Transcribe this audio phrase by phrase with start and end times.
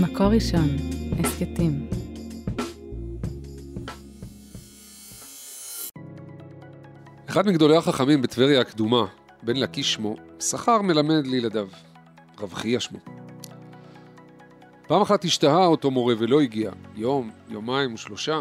[0.00, 0.68] מקור ראשון,
[1.20, 1.86] הסכתים.
[7.26, 9.06] אחד מגדולי החכמים בטבריה הקדומה,
[9.42, 11.68] בן לקיש שמו, שכר מלמד לילדיו,
[12.40, 12.98] רב חייא שמו.
[14.86, 18.40] פעם אחת השתהה אותו מורה ולא הגיע, יום, יומיים ושלושה.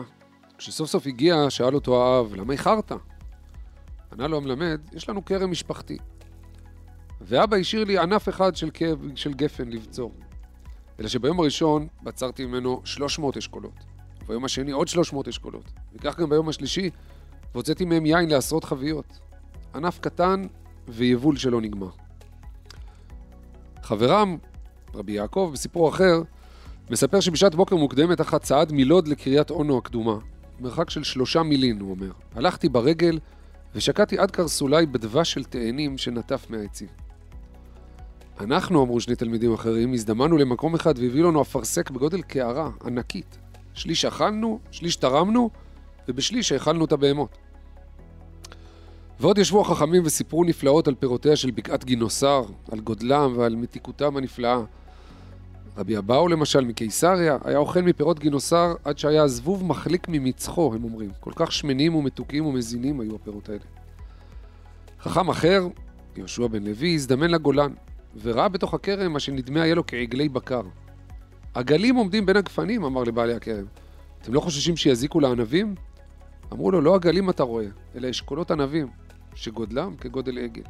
[0.57, 2.91] כשסוף סוף הגיע, שאל אותו האב, למה איחרת?
[4.13, 5.97] ענה לו המלמד, יש לנו כרם משפחתי.
[7.21, 10.11] ואבא השאיר לי ענף אחד של, כאב, של גפן לבצור.
[10.99, 13.83] אלא שביום הראשון בצרתי ממנו 300 אשכולות,
[14.23, 16.89] וביום השני עוד 300 אשכולות, וכך גם ביום השלישי,
[17.53, 19.19] והוצאתי מהם יין לעשרות חביות.
[19.75, 20.47] ענף קטן
[20.87, 21.89] ויבול שלא נגמר.
[23.83, 24.37] חברם,
[24.93, 26.21] רבי יעקב, בסיפור אחר,
[26.89, 30.17] מספר שבשעת בוקר מוקדמת אחת צעד מלוד לקריית אונו הקדומה,
[30.59, 32.11] מרחק של שלושה מילין, הוא אומר.
[32.35, 33.19] הלכתי ברגל
[33.75, 37.06] ושקעתי עד קרסולי בדבש של תאנים שנטף מהעצים.
[38.39, 43.37] אנחנו, אמרו שני תלמידים אחרים, הזדמנו למקום אחד והביאו לנו אפרסק בגודל קערה, ענקית.
[43.73, 45.49] שליש אכלנו, שליש תרמנו,
[46.07, 47.37] ובשליש האכלנו את הבהמות.
[49.19, 54.61] ועוד ישבו החכמים וסיפרו נפלאות על פירותיה של בקעת גינוסר, על גודלם ועל מתיקותם הנפלאה.
[55.77, 61.09] רבי אבאו למשל מקיסריה היה אוכל מפירות גינוסר עד שהיה הזבוב מחליק ממצחו, הם אומרים.
[61.19, 63.61] כל כך שמנים ומתוקים ומזינים היו הפירות האלה.
[65.01, 65.67] חכם אחר,
[66.17, 67.71] יהושע בן לוי, הזדמן לגולן,
[68.21, 70.61] וראה בתוך הכרם מה שנדמה היה לו כעגלי בקר.
[71.53, 73.65] עגלים עומדים בין הגפנים, אמר לבעלי הכרם.
[74.21, 75.75] אתם לא חוששים שיזיקו לענבים?
[76.53, 78.87] אמרו לו, לא עגלים אתה רואה, אלא אשכולות ענבים,
[79.35, 80.61] שגודלם כגודל עגל.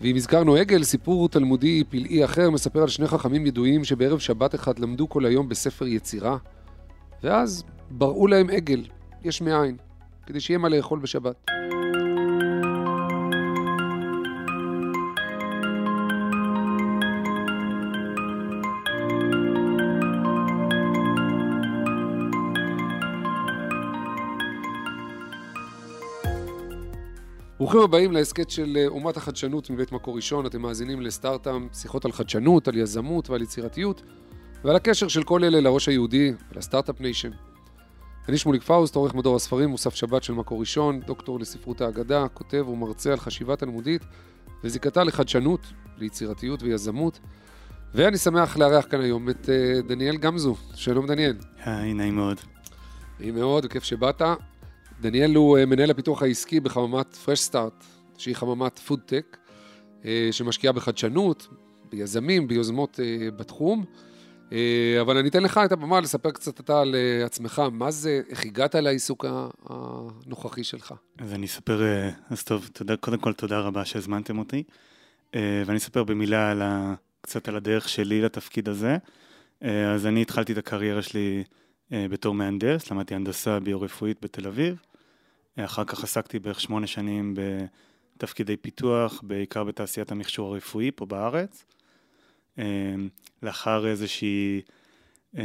[0.00, 4.78] ואם הזכרנו עגל, סיפור תלמודי פלאי אחר מספר על שני חכמים ידועים שבערב שבת אחד
[4.78, 6.36] למדו כל היום בספר יצירה,
[7.22, 8.84] ואז בראו להם עגל,
[9.24, 9.76] יש מאין,
[10.26, 11.50] כדי שיהיה מה לאכול בשבת.
[27.58, 30.46] ברוכים הבאים להסכת של אה, אומת החדשנות מבית מקור ראשון.
[30.46, 34.02] אתם מאזינים לסטארט-אפ, שיחות על חדשנות, על יזמות ועל יצירתיות,
[34.64, 37.30] ועל הקשר של כל אלה לראש היהודי ול Start-Up Nation.
[38.28, 42.68] אני שמוליק פאוסט, עורך מדור הספרים, מוסף שבת של מקור ראשון, דוקטור לספרות האגדה, כותב
[42.68, 44.02] ומרצה על חשיבה תלמודית
[44.64, 45.60] וזיקתה לחדשנות,
[45.96, 47.18] ליצירתיות ויזמות.
[47.94, 50.56] ואני שמח לארח כאן היום את אה, דניאל גמזו.
[50.74, 51.36] שלום דניאל.
[51.64, 52.36] היי, נעים מאוד.
[53.20, 54.22] נעים מאוד, כיף שבאת.
[55.00, 57.84] דניאל הוא אה, מנהל הפיתוח העסקי בחממת Fresh Start,
[58.18, 59.36] שהיא חממת פודטק,
[60.04, 61.48] אה, שמשקיעה בחדשנות,
[61.90, 63.84] ביזמים, ביוזמות אה, בתחום.
[65.00, 66.94] אבל אני אתן לך את הבמה לספר קצת אתה על
[67.24, 69.24] עצמך, מה זה, איך הגעת לעיסוק
[69.64, 70.94] הנוכחי שלך.
[71.18, 71.82] אז אני אספר,
[72.30, 74.62] אז טוב, תודה, קודם כל תודה רבה שהזמנתם אותי,
[75.34, 78.96] ואני אספר במילה על ה, קצת על הדרך שלי לתפקיד הזה.
[79.94, 81.44] אז אני התחלתי את הקריירה שלי
[81.90, 84.76] בתור מהנדס, למדתי הנדסה ביו-רפואית בתל אביב.
[85.64, 87.34] אחר כך עסקתי בערך שמונה שנים
[88.16, 91.64] בתפקידי פיתוח, בעיקר בתעשיית המכשור הרפואי פה בארץ.
[92.58, 93.08] אמ,
[93.42, 94.60] לאחר איזושהי
[95.38, 95.42] אה,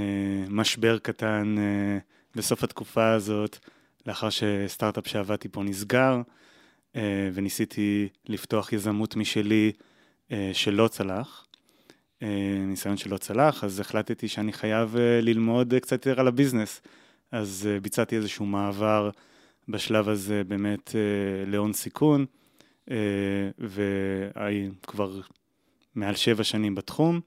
[0.50, 1.98] משבר קטן אה,
[2.36, 3.58] בסוף התקופה הזאת,
[4.06, 6.22] לאחר שסטארט-אפ שעבדתי פה נסגר,
[6.96, 9.72] אה, וניסיתי לפתוח יזמות משלי
[10.54, 11.48] שלא צלח.
[12.68, 16.82] ניסיון שלא צלח, אז החלטתי שאני חייב ללמוד קצת יותר על הביזנס.
[17.32, 19.10] אז ביצעתי איזשהו מעבר
[19.68, 22.26] בשלב הזה באמת אה, להון סיכון,
[22.92, 22.96] אה,
[23.60, 25.22] וכבר
[25.96, 27.20] מעל שבע שנים בתחום.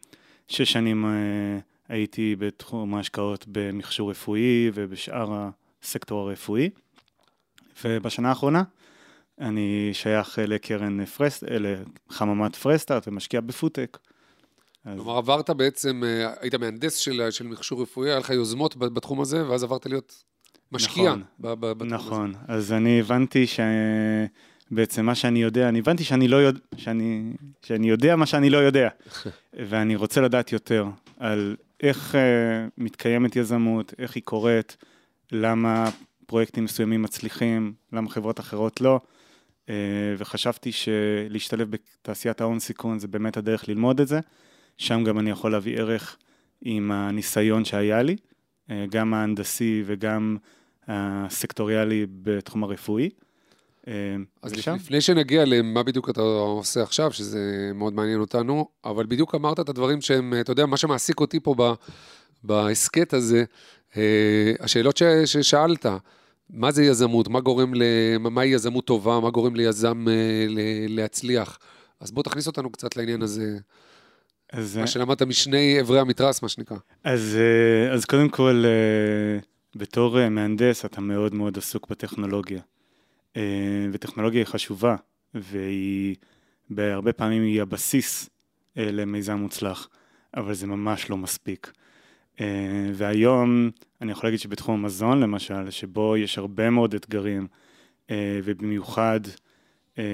[0.48, 1.58] שש שנים אה,
[1.88, 5.48] הייתי בתחום ההשקעות במכשור רפואי ובשאר
[5.82, 6.70] הסקטור הרפואי.
[7.84, 8.62] ובשנה האחרונה
[9.40, 13.98] אני שייך לקרן פרסט, לחממת פרסטארט ומשקיע בפודטק.
[14.82, 16.02] כלומר, עברת בעצם,
[16.40, 20.24] היית מהנדס של, של מכשור רפואי, היה לך יוזמות בתחום הזה, ואז עברת להיות
[20.72, 22.30] משקיע נכון, נכון.
[22.30, 22.52] הזה.
[22.52, 27.32] אז אני הבנתי שבעצם מה שאני יודע, אני הבנתי שאני לא יודע, שאני,
[27.62, 28.88] שאני יודע מה שאני לא יודע,
[29.68, 30.86] ואני רוצה לדעת יותר
[31.16, 32.18] על איך uh,
[32.78, 34.76] מתקיימת יזמות, איך היא קורית,
[35.32, 35.90] למה
[36.26, 39.00] פרויקטים מסוימים מצליחים, למה חברות אחרות לא,
[39.66, 39.70] uh,
[40.18, 44.20] וחשבתי שלהשתלב בתעשיית ההון סיכון זה באמת הדרך ללמוד את זה,
[44.78, 46.16] שם גם אני יכול להביא ערך
[46.62, 48.16] עם הניסיון שהיה לי.
[48.70, 50.36] אה, גם ההנדסי וגם
[50.88, 53.10] הסקטוריאלי בתחום הרפואי.
[53.88, 53.92] אה,
[54.42, 54.74] אז ושם?
[54.74, 59.68] לפני שנגיע למה בדיוק אתה עושה עכשיו, שזה מאוד מעניין אותנו, אבל בדיוק אמרת את
[59.68, 61.54] הדברים שהם, אתה יודע, מה שמעסיק אותי פה
[62.44, 63.44] בהסכת הזה,
[63.96, 65.86] אה, השאלות ש, ששאלת,
[66.50, 67.82] מה זה יזמות, מה גורם, ל,
[68.18, 70.06] מהי יזמות טובה, מה גורם ליזם
[70.88, 71.58] להצליח.
[72.00, 73.58] אז בוא תכניס אותנו קצת לעניין הזה.
[74.52, 76.76] אז, מה שלמדת משני אברי המתרס, מה שנקרא.
[77.04, 79.38] אז, אה, אז קודם כל, אה,
[79.76, 82.60] בתור אה, מהנדס אתה מאוד מאוד עסוק בטכנולוגיה.
[83.92, 84.96] וטכנולוגיה היא חשובה,
[85.34, 86.16] והיא,
[86.70, 88.30] בהרבה פעמים היא הבסיס
[88.76, 89.88] למיזם מוצלח,
[90.36, 91.72] אבל זה ממש לא מספיק.
[92.94, 93.70] והיום
[94.02, 97.46] אני יכול להגיד שבתחום המזון למשל, שבו יש הרבה מאוד אתגרים,
[98.12, 99.20] ובמיוחד
[99.98, 100.04] אה,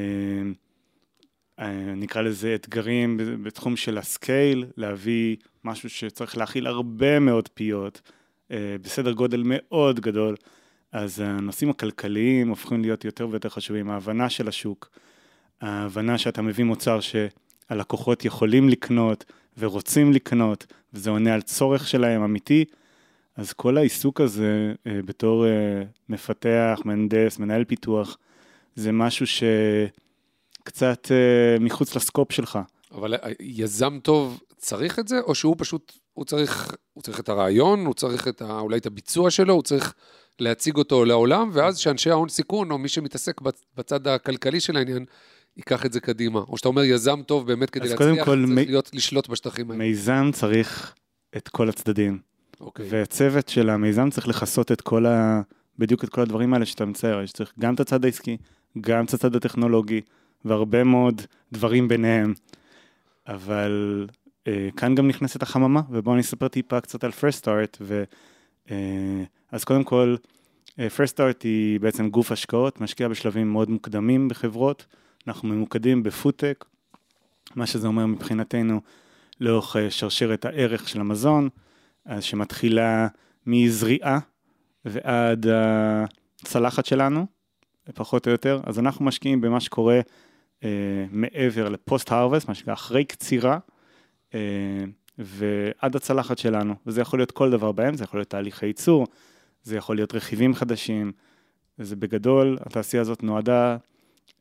[1.97, 8.01] נקרא לזה אתגרים בתחום של הסקייל, להביא משהו שצריך להכיל הרבה מאוד פיות,
[8.51, 10.37] אה, בסדר גודל מאוד גדול,
[10.93, 14.89] אז הנושאים הכלכליים הופכים להיות יותר ויותר חשובים, ההבנה של השוק,
[15.61, 19.25] ההבנה שאתה מביא מוצר שהלקוחות יכולים לקנות
[19.59, 22.65] ורוצים לקנות, וזה עונה על צורך שלהם אמיתי,
[23.37, 25.47] אז כל העיסוק הזה אה, בתור
[26.09, 28.19] מפתח, מהנדס, מנהל פיתוח,
[28.75, 29.43] זה משהו ש...
[30.65, 32.59] קצת uh, מחוץ לסקופ שלך.
[32.95, 37.29] אבל אה, יזם טוב צריך את זה, או שהוא פשוט, הוא צריך, הוא צריך את
[37.29, 39.95] הרעיון, הוא צריך את ה, אולי את הביצוע שלו, הוא צריך
[40.41, 43.41] להציג אותו לעולם, ואז שאנשי ההון סיכון, או מי שמתעסק
[43.77, 45.05] בצד הכלכלי של העניין,
[45.57, 46.39] ייקח את זה קדימה.
[46.39, 48.55] או שאתה אומר, יזם טוב באמת כדי להצליח, כל, צריך מ...
[48.59, 49.85] להיות, לשלוט בשטחים האלה.
[49.85, 50.95] מיזם צריך
[51.37, 52.19] את כל הצדדים.
[52.61, 52.87] אוקיי.
[52.89, 55.41] והצוות של המיזם צריך לכסות את כל ה...
[55.79, 58.37] בדיוק את כל הדברים האלה שאתה מצייר, יש צריך גם את הצד העסקי,
[58.81, 60.01] גם את הצד הטכנולוגי,
[60.45, 61.23] והרבה מאוד
[61.53, 62.35] דברים ביניהם.
[63.27, 64.07] אבל
[64.47, 67.77] אה, כאן גם נכנסת החממה, ובואו אני אספר טיפה קצת על Start.
[67.81, 68.05] ו,
[68.71, 70.17] אה, אז קודם כל,
[70.79, 74.87] אה, First Start היא בעצם גוף השקעות, משקיע בשלבים מאוד מוקדמים בחברות.
[75.27, 76.65] אנחנו ממוקדים בפודטק,
[77.55, 78.81] מה שזה אומר מבחינתנו
[79.41, 81.49] לאורך אה, שרשרת הערך של המזון,
[82.05, 83.09] אז שמתחילה
[83.47, 84.19] מזריעה
[84.85, 85.47] ועד
[86.43, 87.27] הצלחת שלנו,
[87.95, 88.61] פחות או יותר.
[88.65, 90.01] אז אנחנו משקיעים במה שקורה
[90.65, 93.59] אה, מעבר לפוסט-הרווסט, מה שנקרא אחרי קצירה,
[94.35, 94.41] אה,
[95.19, 99.07] ועד הצלחת שלנו, וזה יכול להיות כל דבר בהם, זה יכול להיות תהליכי ייצור,
[99.63, 101.13] זה יכול להיות רכיבים חדשים,
[101.79, 103.77] וזה בגדול, התעשייה הזאת נועדה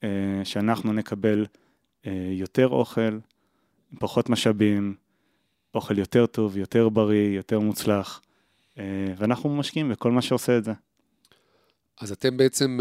[0.03, 0.09] אה,
[0.43, 1.45] שאנחנו נקבל
[2.31, 3.19] יותר אוכל,
[3.99, 4.95] פחות משאבים,
[5.75, 8.21] אוכל יותר טוב, יותר בריא, יותר מוצלח,
[9.17, 10.73] ואנחנו משקיעים בכל מה שעושה את זה.
[12.01, 12.79] אז אתם בעצם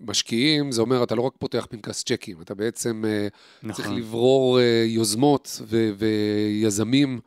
[0.00, 3.28] משקיעים, זה אומר, אתה לא רק פותח פנקס צ'קים, אתה בעצם אה,
[3.62, 3.84] נכון.
[3.84, 7.20] צריך לברור אה, יוזמות ו- ויזמים.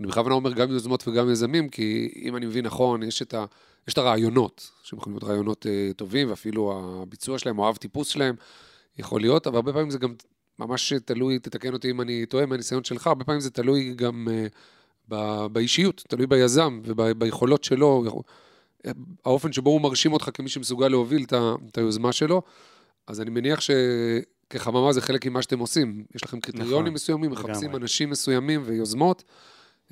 [0.00, 3.44] אני בכוונה אומר גם יוזמות וגם יזמים, כי אם אני מבין נכון, יש את, ה-
[3.88, 8.08] יש את הרעיונות, שהם יכולים להיות רעיונות uh, טובים, ואפילו הביצוע שלהם או האב טיפוס
[8.08, 8.34] שלהם
[8.98, 10.14] יכול להיות, אבל הרבה פעמים זה גם
[10.58, 14.54] ממש תלוי, תתקן אותי אם אני טועה מהניסיון שלך, הרבה פעמים זה תלוי גם uh,
[15.08, 18.04] ב- באישיות, תלוי ביזם וביכולות שלו.
[19.24, 21.24] האופן שבו הוא מרשים אותך כמי שמסוגל להוביל
[21.68, 22.42] את היוזמה שלו,
[23.06, 26.04] אז אני מניח שכחממה זה חלק ממה שאתם עושים.
[26.14, 27.80] יש לכם קריטריונים נכון, מסוימים, מחפשים לגמרי.
[27.80, 29.24] אנשים מסוימים ויוזמות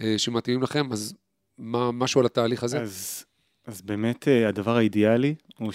[0.00, 1.15] אה, שמתאימים לכם, אז
[1.59, 2.81] מה, משהו על התהליך הזה?
[2.81, 3.25] אז,
[3.67, 5.73] אז באמת אה, הדבר האידיאלי הוא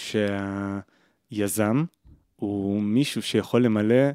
[1.31, 1.84] שהיזם
[2.36, 4.10] הוא מישהו שיכול למלא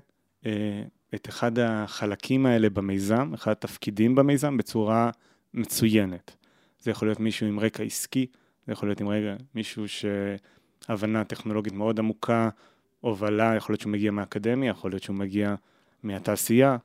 [0.47, 0.83] אה,
[1.15, 5.11] את אחד החלקים האלה במיזם, אחד התפקידים במיזם, בצורה
[5.55, 6.37] מצוינת.
[6.81, 8.27] זה יכול להיות מישהו עם רקע עסקי,
[8.67, 12.49] זה יכול להיות עם רגע מישהו שהבנה טכנולוגית מאוד עמוקה,
[13.01, 15.55] הובלה, יכול להיות שהוא מגיע מהאקדמיה, יכול להיות שהוא מגיע
[16.03, 16.77] מהתעשייה,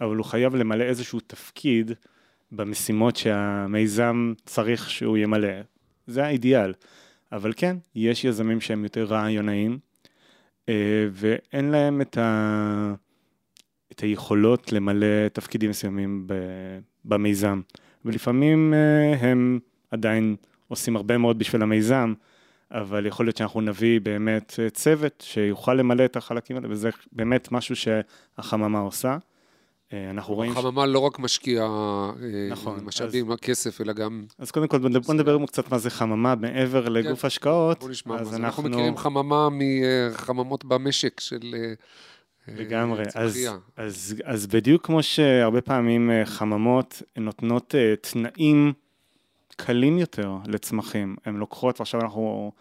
[0.00, 1.92] אבל הוא חייב למלא איזשהו תפקיד
[2.52, 5.48] במשימות שהמיזם צריך שהוא ימלא.
[6.06, 6.72] זה האידיאל.
[7.32, 9.78] אבל כן, יש יזמים שהם יותר רעיונאים,
[10.68, 12.94] אה, ואין להם את, ה...
[13.92, 16.26] את היכולות למלא תפקידים מסוימים
[17.04, 17.60] במיזם.
[18.04, 19.58] ולפעמים אה, הם
[19.90, 20.36] עדיין
[20.68, 22.14] עושים הרבה מאוד בשביל המיזם,
[22.70, 27.52] אבל יכול להיות שאנחנו נביא באמת אה, צוות שיוכל למלא את החלקים האלה, וזה באמת
[27.52, 29.18] משהו שהחממה עושה.
[29.92, 30.52] אה, אנחנו רואים...
[30.52, 30.88] החממה ש...
[30.88, 33.38] לא רק משקיעה אה, נכון, משאבים, אז...
[33.38, 34.24] כסף, אלא גם...
[34.38, 37.80] אז קודם כל, בוא נדבר קצת מה זה חממה מעבר כן, לגוף השקעות.
[37.80, 38.44] בוא נשמע, אז אנחנו...
[38.44, 41.54] אנחנו מכירים חממה מחממות במשק של...
[42.48, 48.72] לגמרי, אז, אז, אז בדיוק כמו שהרבה פעמים חממות נותנות תנאים
[49.56, 51.16] קלים יותר לצמחים.
[51.24, 52.52] הן לוקחות, ועכשיו אנחנו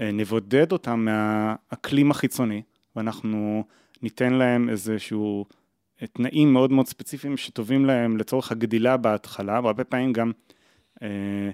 [0.00, 2.62] אה, נבודד אותן מהאקלים החיצוני,
[2.96, 3.64] ואנחנו
[4.02, 5.46] ניתן להם איזשהו
[6.02, 10.32] אה, תנאים מאוד מאוד ספציפיים שטובים להם לצורך הגדילה בהתחלה, והרבה פעמים גם
[11.02, 11.50] אה,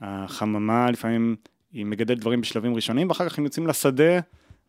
[0.00, 1.36] החממה לפעמים
[1.72, 4.20] היא מגדלת דברים בשלבים ראשונים, ואחר כך הם יוצאים לשדה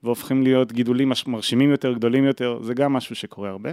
[0.04, 3.72] והופכים להיות גידולים מרשימים יותר, גדולים יותר, זה גם משהו שקורה הרבה.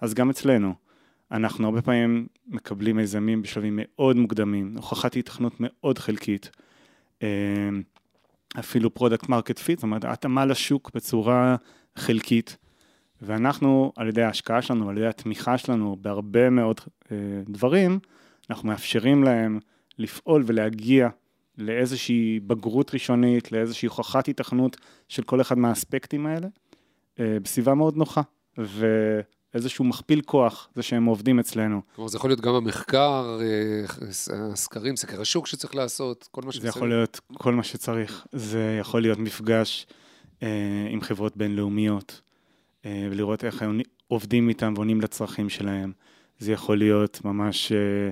[0.00, 0.85] אז גם אצלנו.
[1.32, 6.50] אנחנו הרבה פעמים מקבלים מיזמים בשלבים מאוד מוקדמים, הוכחת היתכנות מאוד חלקית,
[7.22, 7.28] אה,
[8.58, 11.56] אפילו product market fit, זאת אומרת התאמה לשוק בצורה
[11.96, 12.56] חלקית,
[13.22, 16.80] ואנחנו, על ידי ההשקעה שלנו, על ידי התמיכה שלנו בהרבה מאוד
[17.12, 17.16] אה,
[17.48, 17.98] דברים,
[18.50, 19.58] אנחנו מאפשרים להם
[19.98, 21.08] לפעול ולהגיע
[21.58, 24.76] לאיזושהי בגרות ראשונית, לאיזושהי הוכחת התכנות
[25.08, 26.48] של כל אחד מהאספקטים האלה,
[27.20, 28.22] אה, בסביבה מאוד נוחה.
[29.56, 31.80] ואיזשהו מכפיל כוח, זה שהם עובדים אצלנו.
[31.94, 33.84] כלומר, זה יכול להיות גם המחקר, אה,
[34.52, 36.72] הסקרים, סקר השוק שצריך לעשות, כל מה שצריך.
[36.72, 38.26] זה יכול להיות כל מה שצריך.
[38.32, 39.86] זה יכול להיות מפגש
[40.42, 40.48] אה,
[40.90, 42.20] עם חברות בינלאומיות,
[42.84, 45.92] אה, ולראות איך הם עובדים איתם ועונים לצרכים שלהם.
[46.38, 48.10] זה יכול להיות ממש אה,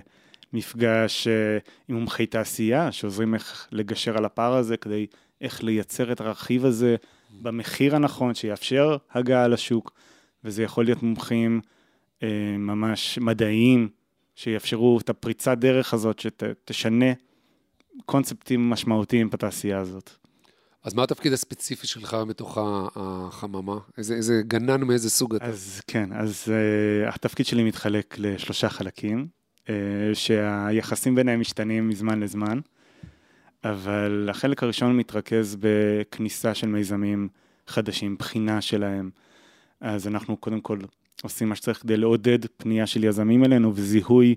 [0.52, 1.58] מפגש אה,
[1.88, 5.06] עם מומחי תעשייה, שעוזרים איך לגשר על הפער הזה, כדי
[5.40, 6.96] איך לייצר את הרכיב הזה
[7.42, 9.92] במחיר הנכון, שיאפשר הגעה לשוק,
[10.44, 11.60] וזה יכול להיות מומחים
[12.22, 13.88] אה, ממש מדעיים,
[14.34, 17.12] שיאפשרו את הפריצת דרך הזאת, שתשנה
[18.06, 20.10] קונספטים משמעותיים בתעשייה הזאת.
[20.84, 22.58] אז מה התפקיד הספציפי שלך בתוך
[22.96, 23.78] החממה?
[23.98, 25.44] איזה, איזה גנן מאיזה סוג אתה?
[25.44, 29.26] אז כן, אז uh, התפקיד שלי מתחלק לשלושה חלקים,
[29.62, 29.68] uh,
[30.14, 32.60] שהיחסים ביניהם משתנים מזמן לזמן,
[33.64, 37.28] אבל החלק הראשון מתרכז בכניסה של מיזמים
[37.66, 39.10] חדשים, בחינה שלהם.
[39.84, 40.78] אז אנחנו קודם כל
[41.22, 44.34] עושים מה שצריך כדי לעודד פנייה של יזמים אלינו וזיהוי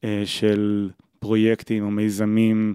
[0.00, 2.74] אה, של פרויקטים או מיזמים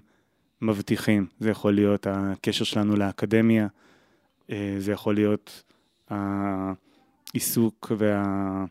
[0.61, 1.25] מבטיחים.
[1.39, 3.67] זה יכול להיות הקשר שלנו לאקדמיה,
[4.51, 5.63] אה, זה יכול להיות
[6.09, 8.65] העיסוק וה...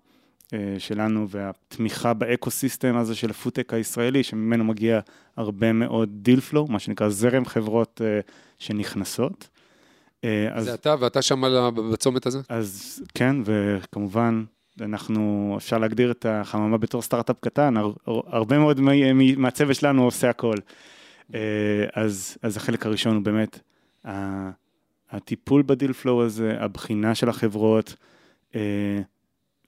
[0.53, 5.01] אה, שלנו והתמיכה ב ecosystem הזה של הפודטק הישראלי, שממנו מגיע
[5.37, 8.01] הרבה מאוד deal flow, מה שנקרא זרם חברות
[8.59, 9.49] שנכנסות.
[10.53, 11.43] אז, זה אתה ואתה שם
[11.93, 12.41] בצומת הזה?
[12.49, 14.45] אז כן, וכמובן,
[14.81, 17.75] אנחנו, אפשר להגדיר את החממה בתור סטארט-אפ קטן,
[18.07, 18.81] הרבה מאוד
[19.37, 20.57] מהצוות שלנו עושה הכל.
[21.35, 21.41] אה,
[21.95, 23.59] אז, אז החלק הראשון הוא באמת
[25.11, 27.95] הטיפול בדיל פלואו הזה, הבחינה של החברות
[28.55, 29.01] אה,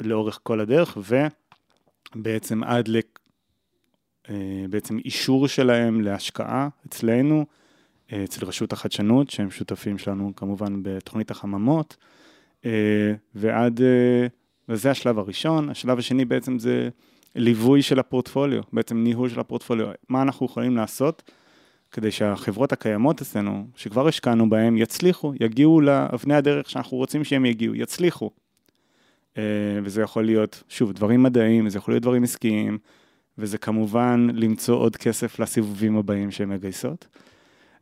[0.01, 0.99] לאורך כל הדרך,
[2.17, 2.99] ובעצם עד ל...
[4.31, 7.47] אה, בעצם אישור שלהם להשקעה אצלנו,
[8.25, 11.97] אצל רשות החדשנות, שהם שותפים שלנו כמובן בתוכנית החממות,
[13.35, 13.81] ועד,
[14.69, 15.69] וזה השלב הראשון.
[15.69, 16.89] השלב השני בעצם זה
[17.35, 21.31] ליווי של הפורטפוליו, בעצם ניהול של הפורטפוליו, מה אנחנו יכולים לעשות
[21.91, 27.75] כדי שהחברות הקיימות אצלנו, שכבר השקענו בהן, יצליחו, יגיעו לאבני הדרך שאנחנו רוצים שהם יגיעו,
[27.75, 28.31] יצליחו.
[29.39, 29.43] אה,
[29.85, 32.79] וזה יכול להיות, שוב, דברים מדעיים, זה יכול להיות דברים עסקיים,
[33.39, 37.07] וזה כמובן למצוא עוד כסף לסיבובים הבאים שהן מגייסות.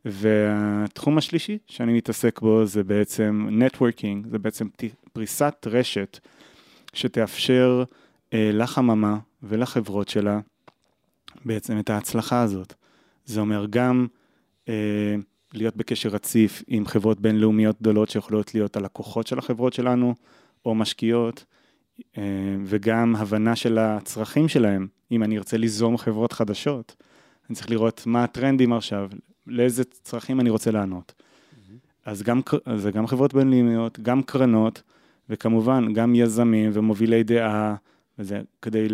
[0.05, 4.67] והתחום השלישי שאני מתעסק בו זה בעצם נטוורקינג, זה בעצם
[5.13, 6.19] פריסת רשת
[6.93, 7.83] שתאפשר
[8.33, 10.39] אה, לחממה ולחברות שלה
[11.45, 12.73] בעצם את ההצלחה הזאת.
[13.25, 14.07] זה אומר גם
[14.69, 15.15] אה,
[15.53, 20.15] להיות בקשר רציף עם חברות בינלאומיות גדולות שיכולות להיות הלקוחות של החברות שלנו,
[20.65, 21.45] או משקיעות,
[22.17, 22.23] אה,
[22.65, 24.87] וגם הבנה של הצרכים שלהם.
[25.11, 26.95] אם אני ארצה ליזום חברות חדשות,
[27.49, 29.09] אני צריך לראות מה הטרנדים עכשיו,
[29.49, 31.13] לאיזה צרכים אני רוצה לענות.
[31.17, 31.71] Mm-hmm.
[32.05, 32.41] אז גם,
[32.75, 34.81] זה גם חברות בינלאומיות, גם קרנות,
[35.29, 37.75] וכמובן גם יזמים ומובילי דעה,
[38.19, 38.87] וזה כדי,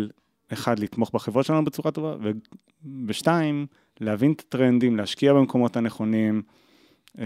[0.52, 2.16] אחד, לתמוך בחברות שלנו בצורה טובה,
[3.06, 3.66] ושתיים,
[4.00, 6.42] להבין את הטרנדים, להשקיע במקומות הנכונים
[7.18, 7.24] אה,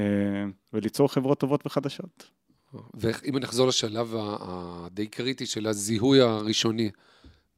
[0.73, 2.31] וליצור חברות טובות וחדשות.
[2.95, 6.91] ואם נחזור לשלב הדי קריטי של הזיהוי הראשוני,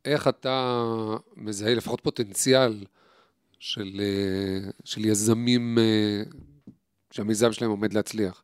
[0.04, 0.84] איך אתה
[1.36, 2.84] מזהה לפחות פוטנציאל
[3.62, 6.22] של, אה, של יזמים אה,
[7.10, 8.42] שהמיזם שלהם עומד להצליח?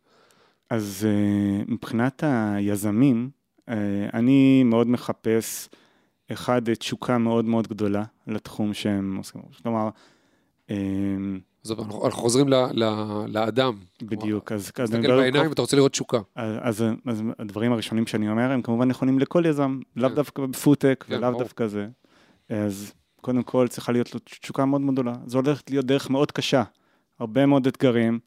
[0.71, 1.07] אז
[1.69, 3.31] מבחינת היזמים,
[4.15, 5.69] אני מאוד מחפש,
[6.33, 9.41] אחד, תשוקה מאוד מאוד גדולה לתחום שהם עושים.
[9.63, 9.89] כלומר,
[11.65, 12.49] אז אנחנו חוזרים
[13.29, 13.79] לאדם.
[14.03, 14.71] בדיוק, אז...
[14.75, 16.19] תסתכל בעיניים ואתה רוצה לראות תשוקה.
[16.37, 20.15] אז, אז הדברים הראשונים שאני אומר הם כמובן נכונים לכל יזם, לאו כן.
[20.15, 21.89] דווקא בפודטק כן, ולאו דווקא זה.
[22.49, 22.93] אז
[23.29, 25.13] קודם כל צריכה להיות לו תשוקה מאוד מאוד גדולה.
[25.27, 26.63] זו הולכת להיות דרך מאוד קשה,
[27.19, 28.19] הרבה מאוד אתגרים,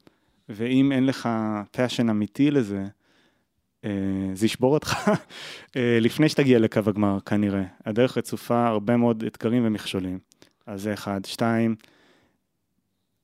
[0.48, 1.28] ואם אין לך
[1.70, 2.84] passion אמיתי לזה,
[3.84, 3.90] אה,
[4.34, 4.96] זה ישבור אותך
[5.76, 7.62] אה, לפני שתגיע לקו הגמר כנראה.
[7.84, 10.18] הדרך רצופה הרבה מאוד אתגרים ומכשולים.
[10.66, 11.24] אז זה אחד.
[11.24, 11.76] שתיים,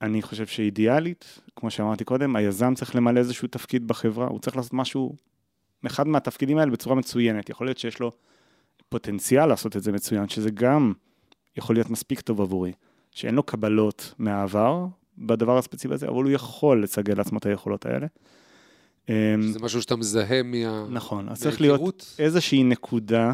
[0.03, 4.73] אני חושב שאידיאלית, כמו שאמרתי קודם, היזם צריך למלא איזשהו תפקיד בחברה, הוא צריך לעשות
[4.75, 5.17] משהו,
[5.87, 7.51] אחד מהתפקידים האלה בצורה מצוינת.
[7.51, 8.13] יכול להיות שיש לו
[8.89, 10.93] פוטנציאל לעשות את זה מצוין, שזה גם
[11.57, 12.73] יכול להיות מספיק טוב עבורי,
[13.11, 14.87] שאין לו קבלות מהעבר
[15.19, 18.07] בדבר הספציפי הזה, אבל הוא יכול לסגל לעצמו את היכולות האלה.
[19.09, 20.87] אמ, זה משהו שאתה מזהה מה...
[20.91, 23.33] נכון, אז צריך להיות איזושהי נקודה,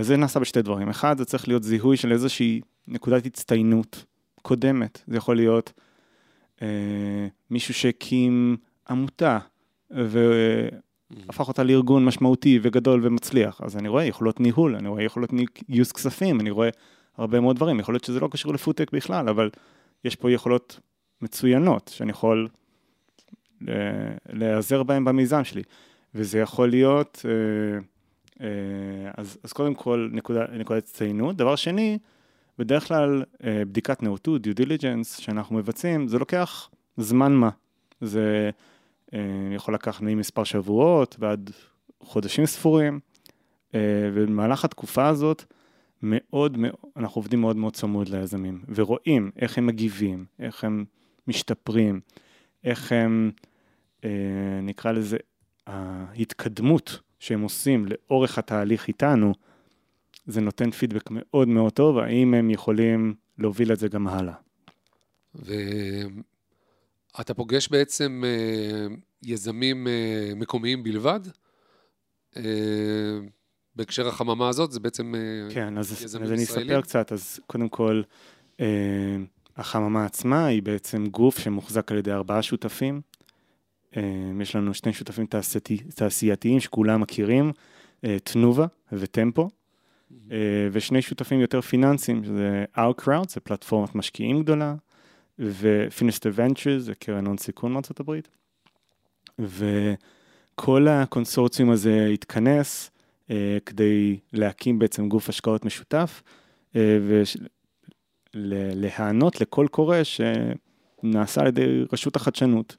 [0.00, 0.88] זה נעשה בשתי דברים.
[0.88, 4.04] אחד, זה צריך להיות זיהוי של איזושהי נקודת הצטיינות.
[4.42, 5.02] קודמת.
[5.06, 5.72] זה יכול להיות
[6.62, 8.56] אה, מישהו שהקים
[8.90, 9.38] עמותה,
[9.96, 10.18] ו...
[11.28, 13.60] הפך אותה לארגון משמעותי וגדול ומצליח.
[13.64, 15.30] אז אני רואה יכולות ניהול, אני רואה יכולות
[15.70, 16.68] גיוס כספים, אני רואה
[17.16, 17.80] הרבה מאוד דברים.
[17.80, 19.50] יכול להיות שזה לא קשור לפודטק בכלל, אבל
[20.04, 20.80] יש פה יכולות
[21.22, 22.48] מצוינות שאני יכול
[24.28, 25.62] להיעזר בהן במיזם שלי.
[26.14, 27.78] וזה יכול להיות, אה,
[28.46, 31.36] אה, אז, אז קודם כל נקודה, נקודת הצטיינות.
[31.36, 31.98] דבר שני,
[32.58, 37.50] בדרך כלל אה, בדיקת נאותות, due diligence, שאנחנו מבצעים, זה לוקח זמן מה.
[38.00, 38.50] זה
[39.54, 41.50] יכול לקחת ממספר שבועות ועד
[42.00, 43.00] חודשים ספורים,
[44.14, 45.44] ובמהלך התקופה הזאת,
[46.04, 46.58] מאוד
[46.96, 50.84] אנחנו עובדים מאוד מאוד צמוד ליזמים, ורואים איך הם מגיבים, איך הם
[51.26, 52.00] משתפרים,
[52.64, 53.30] איך הם,
[54.62, 55.16] נקרא לזה,
[55.66, 59.34] ההתקדמות שהם עושים לאורך התהליך איתנו,
[60.26, 64.34] זה נותן פידבק מאוד מאוד טוב, האם הם יכולים להוביל את זה גם הלאה.
[65.34, 68.86] ואתה פוגש בעצם אה,
[69.22, 71.20] יזמים אה, מקומיים בלבד?
[72.36, 72.42] אה,
[73.76, 75.14] בהקשר החממה הזאת, זה בעצם
[75.50, 76.16] כן, אז, אז?
[76.16, 78.02] אני אספר קצת, אז קודם כל,
[79.56, 83.00] החממה עצמה היא בעצם גוף שמוחזק על ידי ארבעה שותפים.
[83.96, 87.52] אמ, יש לנו שני שותפים תעשייתי, תעשייתיים שכולם מכירים,
[88.04, 89.48] אה, תנובה וטמפו,
[90.30, 90.36] אה,
[90.72, 94.74] ושני שותפים יותר פיננסיים, שזה Outcrowd, זה פלטפורמת משקיעים גדולה,
[95.38, 98.28] ו-Finished Ventures, זה קרן הון סיכון מארצות הברית.
[99.38, 102.93] וכל הקונסורציום הזה התכנס אה,
[103.66, 106.22] כדי להקים בעצם גוף השקעות משותף,
[108.34, 112.76] ולהיענות לכל קורא שנעשה על ידי רשות החדשנות.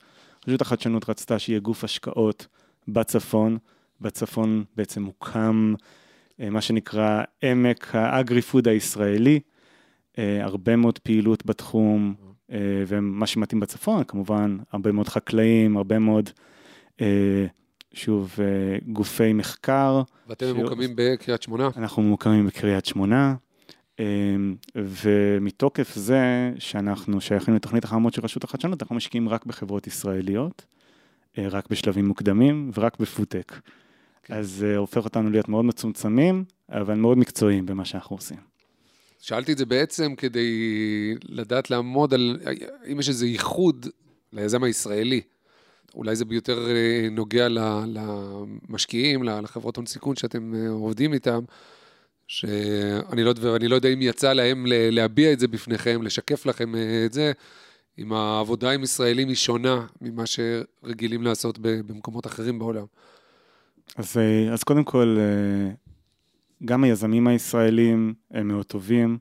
[0.48, 2.48] רשות החדשנות רצתה שיהיה גוף השקעות
[2.88, 3.58] בצפון,
[4.02, 5.74] בצפון בעצם מוקם
[6.40, 9.40] אה, מה שנקרא עמק האגרי-פוד הישראלי,
[10.18, 12.14] אה, הרבה מאוד פעילות בתחום,
[12.52, 16.30] אה, ומה שמתאים בצפון, כמובן, הרבה מאוד חקלאים, הרבה מאוד,
[17.96, 18.40] שוב,
[18.88, 20.02] גופי מחקר.
[20.28, 21.70] ואתם ממוקמים בקריית שמונה?
[21.78, 23.36] אנחנו ממוקמים בקריית שמונה.
[24.00, 30.65] אמ, ומתוקף זה שאנחנו שייכים לתוכנית החממות של רשות החדשנות, אנחנו משקיעים רק בחברות ישראליות,
[31.38, 33.54] אה, רק בשלבים מוקדמים ורק בפודטק.
[34.24, 34.34] כן.
[34.34, 38.38] אז זה אה, הופך אותנו להיות מאוד מצומצמים, אבל מאוד מקצועיים במה שאנחנו עושים.
[39.19, 40.52] שאלתי את זה בעצם כדי
[41.24, 42.39] לדעת לעמוד על,
[42.91, 43.88] אם יש איזה ייחוד
[44.34, 45.22] ליזם הישראלי.
[45.95, 47.48] אולי זה ביותר אה, נוגע
[47.88, 51.39] למשקיעים, לחברות הון סיכון שאתם עובדים איתם.
[52.28, 57.06] שאני לא, ואני לא יודע אם יצא להם להביע את זה בפניכם, לשקף לכם אה,
[57.06, 57.32] את זה,
[57.98, 62.86] אם העבודה עם ישראלים היא שונה ממה שרגילים לעשות במקומות אחרים בעולם.
[63.95, 65.71] אז, אה, אז קודם כל, אה,
[66.65, 69.17] גם היזמים הישראלים הם מאוד טובים,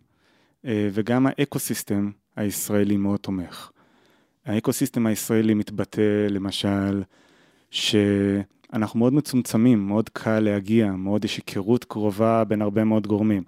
[0.92, 3.70] וגם ה ecosystem הישראלי מאוד תומך.
[4.46, 7.02] ה ecosystem הישראלי מתבטא, למשל,
[7.70, 7.96] ש...
[8.74, 13.42] אנחנו מאוד מצומצמים, מאוד קל להגיע, מאוד יש היכרות קרובה בין הרבה מאוד גורמים.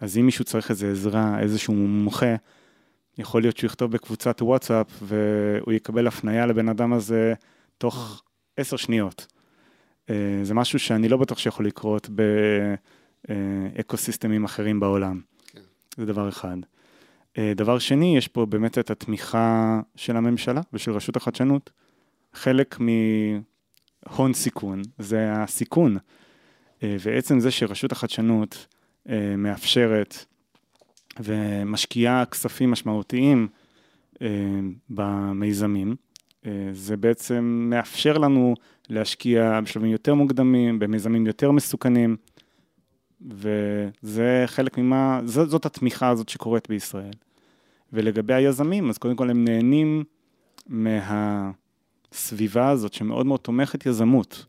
[0.00, 2.34] אז אם מישהו צריך איזו עזרה, איזשהו מומחה,
[3.18, 7.34] יכול להיות שהוא יכתוב בקבוצת וואטסאפ והוא יקבל הפנייה לבן אדם הזה
[7.78, 8.22] תוך
[8.56, 9.26] עשר שניות.
[10.10, 12.08] אה, זה משהו שאני לא בטוח שיכול לקרות
[13.28, 15.20] באקו-סיסטמים אחרים בעולם.
[15.46, 15.60] כן.
[15.96, 16.56] זה דבר אחד.
[17.38, 21.70] אה, דבר שני, יש פה באמת את התמיכה של הממשלה ושל רשות החדשנות.
[22.34, 22.76] חלק
[24.16, 25.96] הון סיכון, זה הסיכון.
[26.82, 28.66] אה, ועצם זה שרשות החדשנות
[29.08, 30.24] אה, מאפשרת
[31.20, 33.48] ומשקיעה כספים משמעותיים
[34.90, 35.96] במיזמים,
[36.72, 38.54] זה בעצם מאפשר לנו
[38.88, 42.16] להשקיע בשלבים יותר מוקדמים, במיזמים יותר מסוכנים,
[43.20, 47.12] וזה חלק ממה, זאת, זאת התמיכה הזאת שקורית בישראל.
[47.96, 50.04] ולגבי היזמים, אז קודם כל הם נהנים
[50.68, 51.50] מה...
[52.12, 54.46] הסביבה הזאת שמאוד מאוד תומכת יזמות.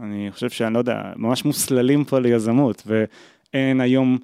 [0.00, 4.18] אני חושב שאני לא יודע, ממש מוסללים פה ליזמות, ואין היום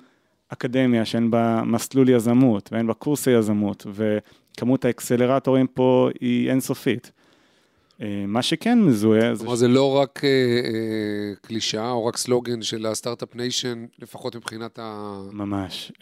[0.49, 7.13] אקדמיה שאין בה מסלול יזמות, ואין בה קורסי יזמות, וכמות האקסלרטורים פה היא אינסופית.
[8.03, 9.37] אה, מה שכן מזוהה...
[9.37, 10.29] כלומר, זה לא רק אה,
[10.65, 15.21] אה, קלישאה או רק סלוגן של ה Start-Up Nation, לפחות מבחינת ה...
[15.33, 15.93] ממש.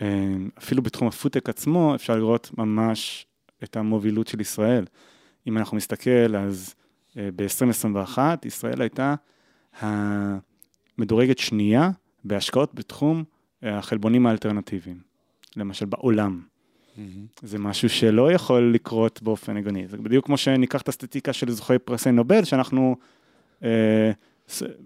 [0.58, 3.26] אפילו בתחום הפודטק עצמו אפשר לראות ממש
[3.64, 4.84] את המובילות של ישראל.
[5.46, 6.74] אם אנחנו מסתכל, אז
[7.16, 9.14] אה, ב-2021 ישראל הייתה
[9.78, 11.90] המדורגת שנייה
[12.24, 13.24] בהשקעות בתחום
[13.62, 15.00] החלבונים האלטרנטיביים,
[15.56, 16.42] למשל בעולם.
[17.42, 19.88] זה משהו שלא יכול לקרות באופן הגיוני.
[19.88, 22.96] זה בדיוק כמו שניקח את הסטטיסטיקה של זוכי פרסי נובל, שאנחנו,
[23.64, 24.10] אה,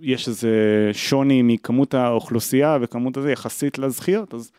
[0.01, 0.51] יש איזה
[0.93, 4.53] שוני מכמות האוכלוסייה וכמות הזה יחסית לזכיות, אז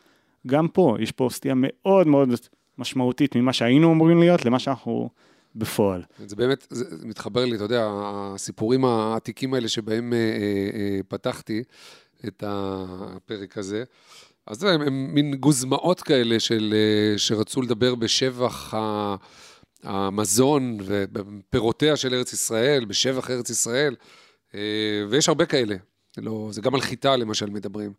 [0.47, 2.29] גם פה יש פה סטייה מאוד מאוד
[2.77, 5.09] משמעותית ממה שהיינו אמורים להיות למה שאנחנו
[5.55, 6.01] בפועל.
[6.25, 11.63] זה באמת, זה מתחבר לי, אתה יודע, הסיפורים העתיקים האלה שבהם אה, אה, אה, פתחתי
[12.27, 13.83] את הפרק הזה,
[14.47, 19.15] אז הם, הם מין גוזמאות כאלה של, אה, שרצו לדבר בשבח ה...
[19.83, 23.95] המזון ופירותיה של ארץ ישראל, בשבח ארץ ישראל,
[24.55, 24.59] אה,
[25.09, 25.75] ויש הרבה כאלה.
[26.17, 27.93] לא, זה גם על חיטה למשל מדברים.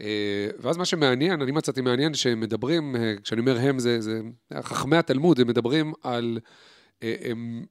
[0.00, 4.20] אה, ואז מה שמעניין, אני מצאתי מעניין שהם מדברים, כשאני אומר הם, זה, זה
[4.60, 6.38] חכמי התלמוד, הם מדברים על,
[7.02, 7.64] הם,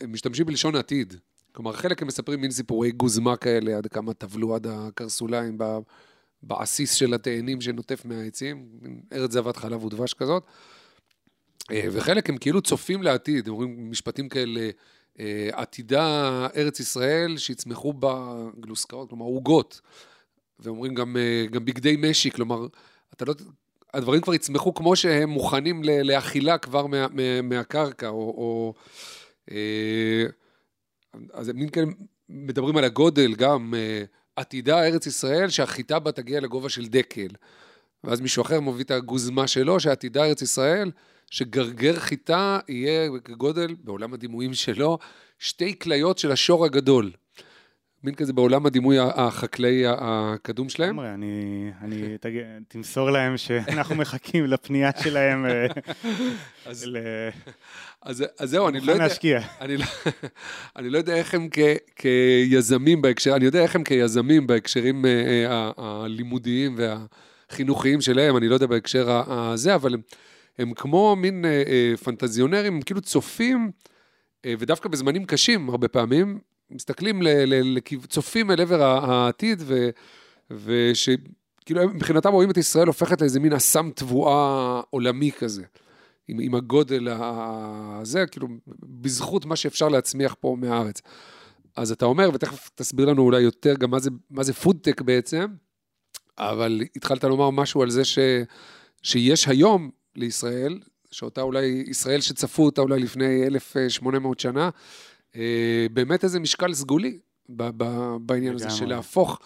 [0.00, 1.14] הם משתמשים בלשון עתיד.
[1.52, 5.58] כלומר, חלק הם מספרים מין סיפורי גוזמה כאלה, עד כמה טבלו עד הקרסוליים
[6.46, 8.68] בעסיס של התאנים שנוטף מהעצים,
[9.12, 10.46] ארץ זבת חלב ודבש כזאת.
[11.70, 14.70] אה, וחלק הם כאילו צופים לעתיד, אומרים משפטים כאלה,
[15.20, 19.80] אה, עתידה ארץ ישראל שיצמחו בה גלוסקאות, כלומר עוגות,
[20.60, 22.66] ואומרים גם, אה, גם בגדי משי, כלומר,
[23.14, 23.34] אתה לא,
[23.94, 28.14] הדברים כבר יצמחו כמו שהם מוכנים לאכילה כבר מה, מה, מהקרקע, או...
[28.14, 28.74] או
[31.32, 31.86] אז הם כאלה
[32.28, 33.74] מדברים על הגודל, גם
[34.36, 37.28] עתידה ארץ ישראל, שהחיטה בה תגיע לגובה של דקל.
[38.04, 40.90] ואז מישהו אחר מביא את הגוזמה שלו, שעתידה ארץ ישראל,
[41.30, 44.98] שגרגר חיטה יהיה בגודל, בעולם הדימויים שלו,
[45.38, 47.12] שתי כליות של השור הגדול.
[48.04, 50.90] מין כזה בעולם הדימוי החקלאי הקדום שלהם.
[50.90, 52.30] לגמרי, אני, אני תג...
[52.68, 55.46] תמסור להם שאנחנו מחכים לפנייה שלהם.
[55.46, 55.66] אה,
[56.66, 56.98] אז, ל...
[58.02, 59.04] אז, אז זהו, אני לא יודע...
[59.04, 59.40] להשקיע.
[59.60, 59.84] אני לא,
[60.76, 61.58] אני לא יודע איך הם כ,
[61.96, 65.10] כיזמים בהקשר, אני יודע איך הם כיזמים בהקשרים אה,
[65.46, 70.00] אה, הלימודיים והחינוכיים שלהם, אני לא יודע בהקשר הזה, אבל הם...
[70.58, 71.44] הם כמו מין
[72.04, 73.70] פנטזיונרים, הם כאילו צופים,
[74.46, 76.38] ודווקא בזמנים קשים הרבה פעמים,
[76.70, 79.90] מסתכלים, ל, ל, ל, צופים אל עבר העתיד, ו,
[80.50, 85.62] ושכאילו מבחינתם רואים את ישראל הופכת לאיזה מין אסם תבואה עולמי כזה.
[86.28, 88.48] עם, עם הגודל הזה, כאילו,
[88.82, 91.00] בזכות מה שאפשר להצמיח פה מהארץ.
[91.76, 95.46] אז אתה אומר, ותכף תסביר לנו אולי יותר גם מה זה, מה זה פודטק בעצם,
[96.38, 98.18] אבל התחלת לומר משהו על זה ש,
[99.02, 104.70] שיש היום לישראל, שאותה אולי, ישראל שצפו אותה אולי לפני 1,800 שנה,
[105.92, 107.18] באמת איזה משקל סגולי
[108.20, 109.38] בעניין הזה, של להפוך,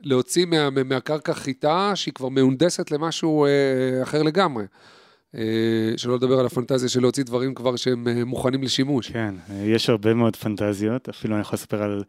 [0.00, 4.64] להוציא מה, מהקרקע חיטה שהיא כבר מהונדסת למשהו אה, אחר לגמרי.
[5.34, 5.40] אה,
[5.96, 9.10] שלא לדבר על הפנטזיה של להוציא דברים כבר שהם מוכנים לשימוש.
[9.10, 12.04] כן, יש הרבה מאוד פנטזיות, אפילו אני יכול לספר על,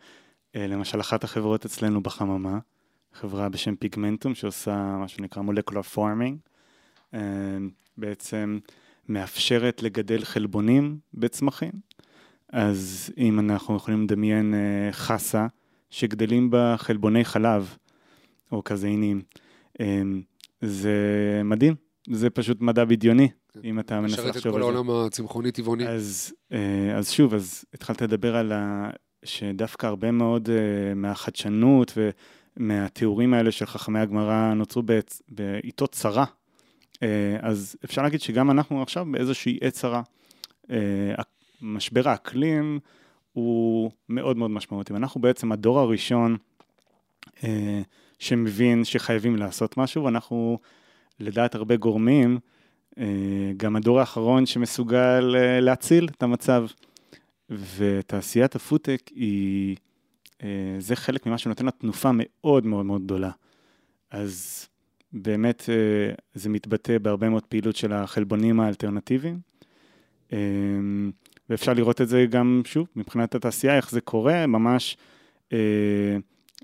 [0.56, 2.60] למשל, אחת החברות אצלנו בחממה,
[3.14, 6.38] חברה בשם פיגמנטום, שעושה מה שנקרא מולקולר פורמינג.
[7.98, 8.60] בעצם
[9.10, 11.72] מאפשרת לגדל חלבונים בצמחים.
[12.50, 15.48] אז אם אנחנו יכולים לדמיין אה, חסה
[15.90, 17.76] שגדלים בה חלבוני חלב
[18.52, 19.22] או קזאינים,
[19.82, 20.02] אה,
[20.62, 20.92] זה
[21.46, 21.76] מדהים,
[22.10, 23.60] זה פשוט מדע בדיוני, כן.
[23.64, 24.40] אם אתה מנסה לחשוב על זה.
[24.40, 25.88] משרת את כל העולם הצמחוני-טבעוני.
[25.88, 28.90] אז, אה, אז שוב, אז התחלת לדבר על ה...
[29.26, 30.50] שדווקא הרבה מאוד
[30.96, 31.98] מהחדשנות
[32.58, 34.84] ומהתיאורים האלה של חכמי הגמרא נוצרו
[35.30, 36.26] בעיתות צרה
[37.04, 40.02] אה, אז אפשר להגיד שגם אנחנו עכשיו באיזושהי עת צרה.
[41.64, 42.80] אה, משבר האקלים
[43.34, 46.38] הוא מאוד מאוד משמעותי, ואנחנו בעצם הדור הראשון
[47.44, 47.82] אה,
[48.20, 50.60] שמבין שחייבים לעשות משהו, ואנחנו,
[51.20, 52.40] לדעת הרבה גורמים,
[53.58, 56.66] גם הדור האחרון שמסוגל להציל את המצב.
[57.78, 59.76] ותעשיית הפודטק היא,
[60.80, 63.32] זה חלק ממה שנותן לה תנופה מאוד מאוד מאוד גדולה.
[64.12, 64.68] אז
[65.14, 69.40] באמת אה, זה מתבטא בהרבה מאוד פעילות של החלבונים האלטרנטיביים.
[70.34, 70.38] אה,
[71.50, 74.98] ואפשר לראות את זה גם, שוב, מבחינת התעשייה, איך זה קורה, ממש
[75.54, 75.58] אה,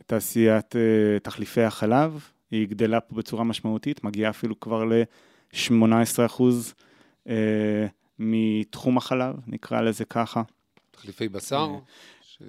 [0.06, 0.76] תעשיית
[1.24, 2.20] תחליפי החלב,
[2.52, 6.44] היא גדלה פה בצורה משמעותית, מגיעה אפילו כבר ל-18%
[8.20, 10.42] מתחום החלב, נקרא לזה ככה.
[10.92, 11.68] תחליפי בשר?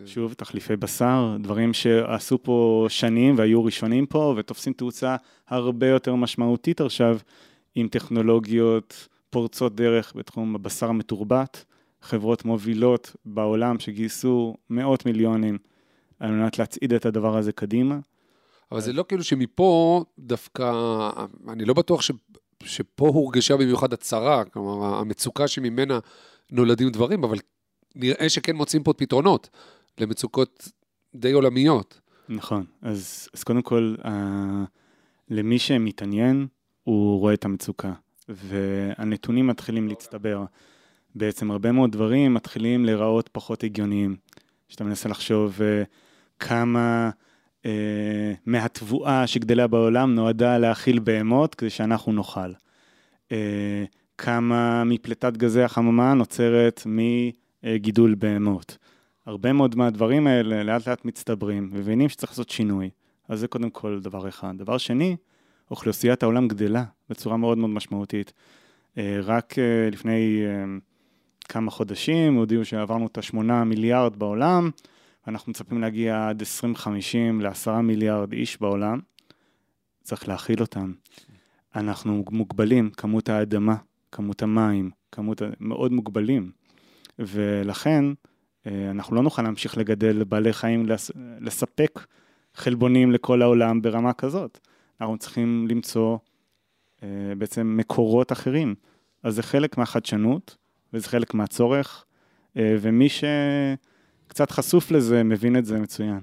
[0.06, 5.16] שוב, תחליפי בשר, דברים שעשו פה שנים והיו ראשונים פה ותופסים תאוצה
[5.48, 7.18] הרבה יותר משמעותית עכשיו
[7.74, 11.64] עם טכנולוגיות פורצות דרך בתחום הבשר המתורבת,
[12.02, 15.58] חברות מובילות בעולם שגייסו מאות מיליונים
[16.20, 17.98] על מנת להצעיד את הדבר הזה קדימה.
[18.72, 20.72] אבל זה לא כאילו שמפה דווקא,
[21.48, 22.10] אני לא בטוח ש,
[22.64, 25.98] שפה הורגשה במיוחד הצרה, כלומר המצוקה שממנה
[26.50, 27.38] נולדים דברים, אבל
[27.94, 29.48] נראה שכן מוצאים פה פתרונות.
[30.00, 30.68] למצוקות
[31.14, 32.00] די עולמיות.
[32.28, 34.08] נכון, אז, אז קודם כל, uh,
[35.28, 36.46] למי שמתעניין,
[36.82, 37.92] הוא רואה את המצוקה,
[38.28, 40.44] והנתונים מתחילים להצטבר.
[41.16, 44.16] בעצם הרבה מאוד דברים מתחילים להיראות פחות הגיוניים.
[44.68, 45.86] כשאתה מנסה לחשוב uh,
[46.38, 47.10] כמה
[47.62, 47.66] uh,
[48.46, 52.52] מהתבואה שגדלה בעולם נועדה להאכיל בהמות כדי שאנחנו נאכל.
[53.28, 53.32] Uh,
[54.18, 58.78] כמה מפליטת גזי החממה נוצרת מגידול בהמות.
[59.26, 62.90] הרבה מאוד מהדברים האלה לאט לאט מצטברים, מבינים שצריך לעשות שינוי.
[63.28, 64.54] אז זה קודם כל דבר אחד.
[64.56, 65.16] דבר שני,
[65.70, 68.32] אוכלוסיית העולם גדלה בצורה מאוד מאוד משמעותית.
[68.98, 70.64] אה, רק אה, לפני אה,
[71.46, 74.70] כמה חודשים הודיעו שעברנו את השמונה מיליארד בעולם,
[75.26, 79.00] ואנחנו מצפים להגיע עד 2050 לעשרה מיליארד איש בעולם.
[80.02, 80.92] צריך להכיל אותם.
[81.76, 83.76] אנחנו מוגבלים, כמות האדמה,
[84.12, 86.50] כמות המים, כמות מאוד מוגבלים.
[87.18, 88.04] ולכן
[88.66, 90.86] אנחנו לא נוכל להמשיך לגדל בעלי חיים,
[91.40, 92.06] לספק
[92.54, 94.58] חלבונים לכל העולם ברמה כזאת.
[95.00, 96.18] אנחנו צריכים למצוא
[97.02, 98.74] אה, בעצם מקורות אחרים.
[99.22, 100.56] אז זה חלק מהחדשנות,
[100.92, 102.04] וזה חלק מהצורך,
[102.56, 106.20] אה, ומי שקצת חשוף לזה, מבין את זה מצוין.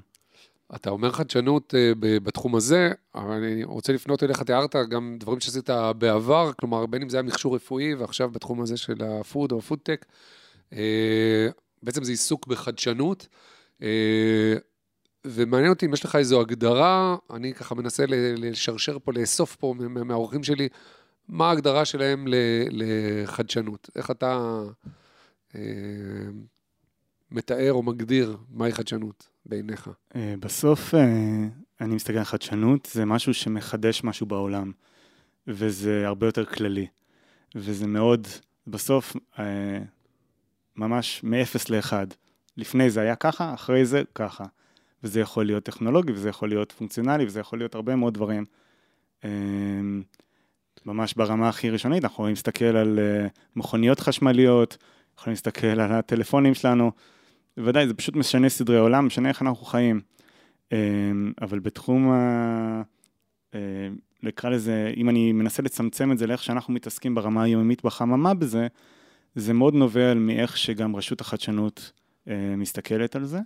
[0.76, 5.70] אתה אומר חדשנות אה, בתחום הזה, אבל אני רוצה לפנות אליך, תיארת גם דברים שעשית
[5.98, 9.58] בעבר, כלומר, בין אם זה היה מכשור רפואי, ועכשיו בתחום הזה של ה food או
[9.58, 10.06] הפודטק,
[10.74, 11.48] אה,
[11.84, 13.28] בעצם זה עיסוק בחדשנות.
[15.28, 18.06] ומעניין אותי אם יש לך איזו הגדרה, אני ככה מנסה
[18.38, 20.68] לשרשר פה, לאסוף פה מהאורחים שלי,
[21.28, 22.26] מה ההגדרה שלהם
[22.72, 23.90] לחדשנות?
[23.96, 24.62] איך אתה
[25.56, 25.62] אה,
[27.32, 29.90] מתאר או מגדיר מהי חדשנות בעיניך?
[30.16, 31.48] אה, בסוף אה,
[31.82, 34.72] אני מסתכל על חדשנות, זה משהו שמחדש משהו בעולם,
[35.48, 36.88] וזה הרבה יותר כללי,
[37.56, 38.28] וזה מאוד,
[38.68, 39.80] בסוף, אה,
[40.76, 41.94] ממש מ-0 ל-1.
[42.58, 44.44] לפני זה היה ככה, אחרי זה ככה.
[45.04, 48.46] וזה יכול להיות טכנולוגי, וזה יכול להיות פונקציונלי, וזה יכול להיות הרבה מאוד דברים.
[49.24, 50.04] אמ,
[50.86, 54.78] ממש ברמה הכי ראשונית, אנחנו יכולים להסתכל על אה, מכוניות חשמליות,
[55.20, 56.92] יכולים להסתכל על הטלפונים שלנו,
[57.58, 60.02] בוודאי, זה פשוט משנה סדרי עולם, משנה איך אנחנו חיים.
[60.72, 62.82] אמ, אבל בתחום ה...
[63.56, 63.60] אה,
[64.24, 68.68] נקרא לזה, אם אני מנסה לצמצם את זה לאיך שאנחנו מתעסקים ברמה היומית בחממה בזה,
[69.36, 71.92] זה מאוד נובע מאיך שגם רשות החדשנות
[72.28, 73.40] אה, מסתכלת על זה.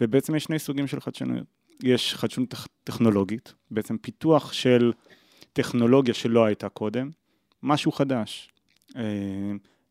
[0.00, 1.46] ובעצם יש שני סוגים של חדשנות.
[1.82, 2.54] יש חדשנות
[2.84, 4.92] טכנולוגית, בעצם פיתוח של
[5.52, 7.10] טכנולוגיה שלא הייתה קודם,
[7.62, 8.48] משהו חדש.
[8.96, 9.02] אה,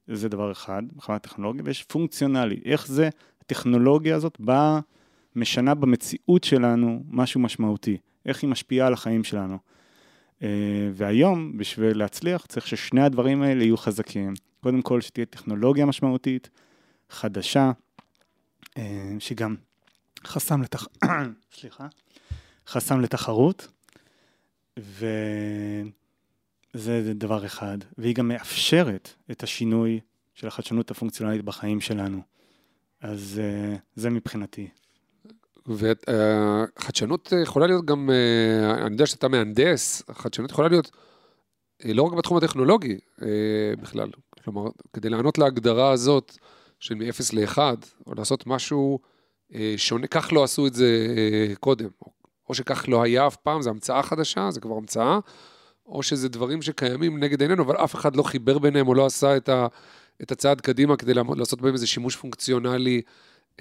[0.08, 3.10] זה דבר אחד, מבחינת טכנולוגיה, ויש פונקציונלי, איך זה,
[3.42, 4.80] הטכנולוגיה הזאת באה,
[5.36, 9.58] משנה במציאות שלנו משהו משמעותי, איך היא משפיעה על החיים שלנו.
[10.44, 14.34] אה, והיום, בשביל להצליח, צריך ששני הדברים האלה יהיו חזקים.
[14.64, 16.50] קודם כל, שתהיה טכנולוגיה משמעותית,
[17.10, 17.72] חדשה,
[18.78, 19.56] אה, שגם
[20.26, 20.88] חסם, לתח...
[21.60, 21.88] סליחה,
[22.68, 23.68] חסם לתחרות,
[26.74, 30.00] וזה דבר אחד, והיא גם מאפשרת את השינוי
[30.34, 32.22] של החדשנות הפונקציונלית בחיים שלנו.
[33.02, 34.68] אז אה, זה מבחינתי.
[35.68, 40.92] וחדשנות יכולה להיות גם, אה, אני יודע שאתה מהנדס, חדשנות יכולה להיות
[41.86, 42.98] אה, לא רק בתחום הטכנולוגי
[43.82, 44.10] בכלל.
[44.44, 46.38] כלומר, כדי לענות להגדרה הזאת
[46.80, 47.58] של מ-0 ל-1,
[48.08, 49.00] או לעשות משהו
[49.56, 51.90] אה, שונה, כך לא עשו את זה אה, קודם.
[52.02, 52.12] או
[52.54, 55.20] שכך לא היה אף פעם, זו המצאה חדשה, זה כבר המצאה,
[55.86, 59.38] או שזה דברים שקיימים נגד עינינו, אבל אף אחד לא חיבר ביניהם או לא עשה
[59.38, 59.68] את, ה,
[60.22, 63.02] את הצעד קדימה כדי לעשות בהם איזה שימוש פונקציונלי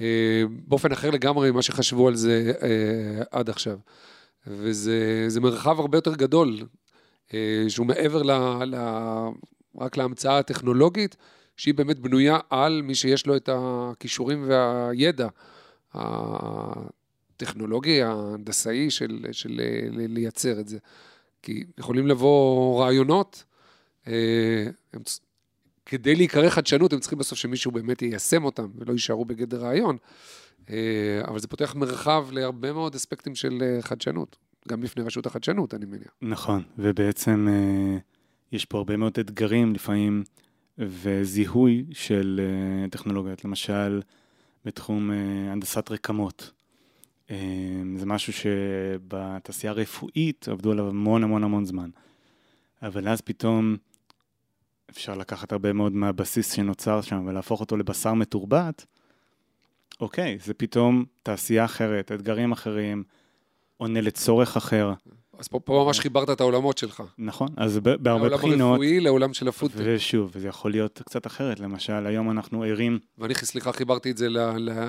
[0.01, 3.79] אה, באופן אחר לגמרי ממה שחשבו על זה אה, עד עכשיו.
[4.47, 6.57] וזה מרחב הרבה יותר גדול,
[7.35, 8.31] אה, שהוא מעבר ל,
[8.65, 8.75] ל,
[9.79, 11.17] רק להמצאה הטכנולוגית,
[11.57, 15.29] שהיא באמת בנויה על מי שיש לו את הכישורים והידע.
[17.43, 20.79] הטכנולוגי, ההנדסאי של, של לייצר את זה.
[21.43, 23.45] כי יכולים לבוא רעיונות,
[24.09, 25.03] אה, הם,
[25.87, 29.97] כדי להיקרא חדשנות, הם צריכים בסוף שמישהו באמת יישם אותם ולא יישארו בגדר רעיון.
[30.71, 34.37] אה, אבל זה פותח מרחב להרבה מאוד אספקטים של אה, חדשנות,
[34.69, 36.15] גם בפני רשות החדשנות, אני מניח.
[36.23, 37.49] נכון, ובעצם
[38.53, 40.25] יש פה הרבה מאוד אתגרים לפעמים,
[40.79, 42.41] וזיהוי של
[42.91, 43.45] טכנולוגיות.
[43.45, 44.01] למשל,
[44.65, 46.51] בתחום אה, הנדסת רקמות.
[47.31, 47.37] אה,
[47.97, 51.91] זה משהו שבתעשייה הרפואית עבדו עליו המון המון המון זמן.
[52.83, 53.77] אבל אז פתאום
[54.91, 58.87] אפשר לקחת הרבה מאוד מהבסיס שנוצר שם ולהפוך אותו לבשר מתורבת.
[60.01, 63.05] אוקיי, זה פתאום תעשייה אחרת, אתגרים אחרים,
[63.77, 64.93] עונה לצורך אחר.
[65.41, 67.03] אז פה, פה ממש חיברת את העולמות שלך.
[67.19, 68.61] נכון, אז בהרבה בחינות...
[68.61, 69.81] העולם הרפואי לעולם של הפודטק.
[69.85, 72.99] ושוב, זה יכול להיות קצת אחרת, למשל, היום אנחנו ערים...
[73.19, 74.27] ואני, סליחה, חיברתי את זה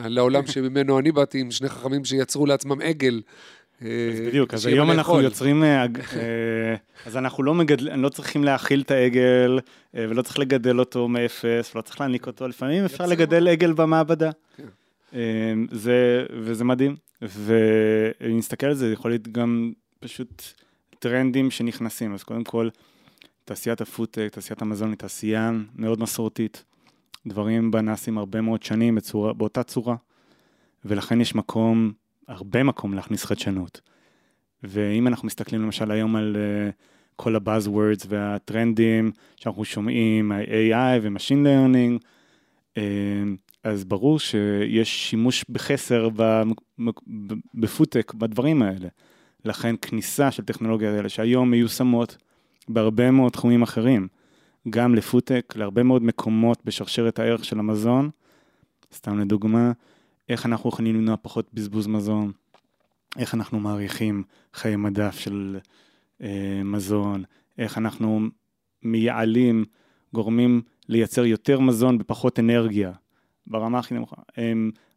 [0.06, 3.22] לעולם שממנו אני באתי, עם שני חכמים שיצרו לעצמם עגל.
[3.82, 5.86] אז אה, בדיוק, אז היום אנחנו יוצרים, אה,
[6.16, 9.60] אה, אז אנחנו לא מגדלים, לא צריכים להאכיל את העגל,
[9.94, 14.32] ולא צריך לגדל אותו מאפס, ולא צריך להעניק אותו, לפעמים אפשר לגדל עגל במעבדה.
[14.58, 14.64] כן.
[15.72, 20.44] זה, וזה מדהים, ואם נסתכל על זה, זה יכול להיות גם פשוט
[21.00, 22.14] טרנדים שנכנסים.
[22.14, 22.70] אז קודם כל,
[23.46, 26.64] תעשיית הפודטק, תעשיית המזון היא תעשייה מאוד מסורתית.
[27.28, 29.96] דברים בה נעשים הרבה מאוד שנים בצורה, באותה צורה,
[30.86, 31.92] ולכן יש מקום,
[32.28, 33.82] הרבה מקום להכניס חדשנות.
[34.64, 36.74] ואם אנחנו מסתכלים למשל היום על uh,
[37.16, 42.04] כל ה-Buzzwords והטרנדים שאנחנו שומעים, ה-AI ו-Machine Learning,
[42.76, 42.80] uh,
[43.64, 46.10] אז ברור שיש שימוש בחסר
[47.54, 48.88] בפודטק, בדברים האלה.
[49.46, 52.18] לכן כניסה של טכנולוגיה האלה שהיום מיושמות
[52.70, 54.08] בהרבה מאוד תחומים אחרים,
[54.70, 58.10] גם לפודטק, להרבה מאוד מקומות בשרשרת הערך של המזון,
[58.94, 59.72] סתם לדוגמה,
[60.30, 62.32] איך אנחנו יכולים למנוע פחות בזבוז מזון,
[63.18, 64.24] איך אנחנו מעריכים
[64.54, 65.60] חיי מדף של
[66.22, 67.24] אה, מזון,
[67.58, 68.22] איך אנחנו
[68.84, 69.66] מייעלים,
[70.14, 72.92] גורמים לייצר יותר מזון בפחות אנרגיה,
[73.48, 74.22] ברמה הכי נמוכה.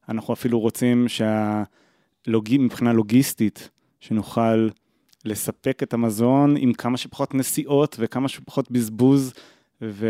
[0.09, 1.07] אנחנו אפילו רוצים
[2.27, 3.71] שמבחינה לוגיסטית,
[4.05, 4.69] שנוכל
[5.25, 9.33] לספק את המזון עם כמה שפחות נסיעות וכמה שפחות בזבוז.
[9.83, 10.07] ו...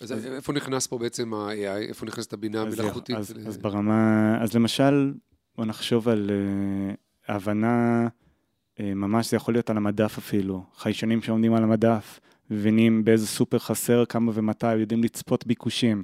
[0.00, 1.88] אז איפה נכנס פה בעצם ה-AI?
[1.88, 3.16] איפה נכנסת הבינה המלאכותית?
[3.16, 5.14] אז, אז, אז ברמה, אז למשל,
[5.56, 11.54] בוא נחשוב על uh, הבנה, uh, ממש זה יכול להיות על המדף אפילו, חיישנים שעומדים
[11.54, 16.02] על המדף, מבינים באיזה סופר חסר, כמה ומתי, יודעים לצפות ביקושים,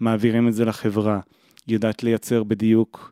[0.00, 1.20] מעבירים את זה לחברה,
[1.68, 3.10] יודעת לייצר בדיוק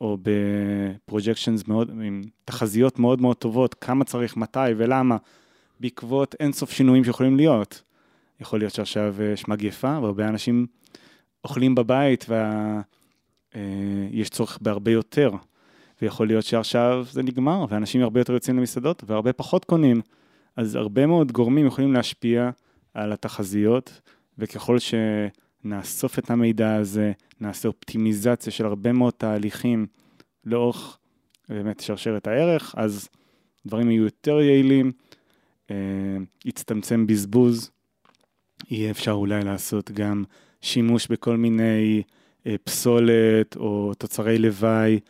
[0.00, 5.16] או בפרוג'קשנס מאוד, עם תחזיות מאוד מאוד טובות, כמה צריך, מתי ולמה,
[5.80, 7.82] בעקבות אינסוף שינויים שיכולים להיות.
[8.40, 10.66] יכול להיות שעכשיו יש מגפה והרבה אנשים
[11.44, 15.30] אוכלים בבית ויש אה, צורך בהרבה יותר.
[16.02, 20.00] ויכול להיות שעכשיו זה נגמר ואנשים הרבה יותר יוצאים למסעדות והרבה פחות קונים.
[20.56, 22.50] אז הרבה מאוד גורמים יכולים להשפיע
[22.94, 24.00] על התחזיות,
[24.38, 24.94] וככל ש...
[25.64, 29.86] נאסוף את המידע הזה, נעשה אופטימיזציה של הרבה מאוד תהליכים
[30.44, 30.98] לאורך
[31.48, 33.08] באמת שרשרת הערך, אז
[33.66, 34.92] דברים יהיו יותר יעילים,
[35.70, 35.76] אה,
[36.44, 37.70] יצטמצם בזבוז,
[38.70, 40.24] יהיה אפשר אולי לעשות גם
[40.60, 42.02] שימוש בכל מיני
[42.46, 45.00] אה, פסולת או תוצרי לוואי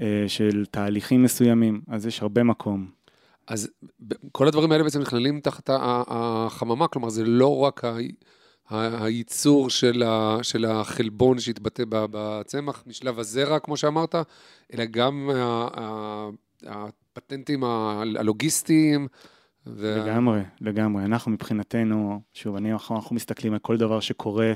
[0.00, 2.90] אה, של תהליכים מסוימים, אז יש הרבה מקום.
[3.46, 3.70] אז
[4.32, 5.70] כל הדברים האלה בעצם נכללים תחת
[6.08, 7.84] החממה, כלומר זה לא רק
[8.70, 14.14] הייצור של, ה, של החלבון שהתבטא בצמח משלב הזרע, כמו שאמרת,
[14.74, 15.30] אלא גם
[16.66, 19.08] הפטנטים הלוגיסטיים.
[19.66, 19.96] ו...
[20.04, 21.04] לגמרי, לגמרי.
[21.04, 24.52] אנחנו מבחינתנו, שוב, אני, אנחנו, אנחנו מסתכלים על כל דבר שקורה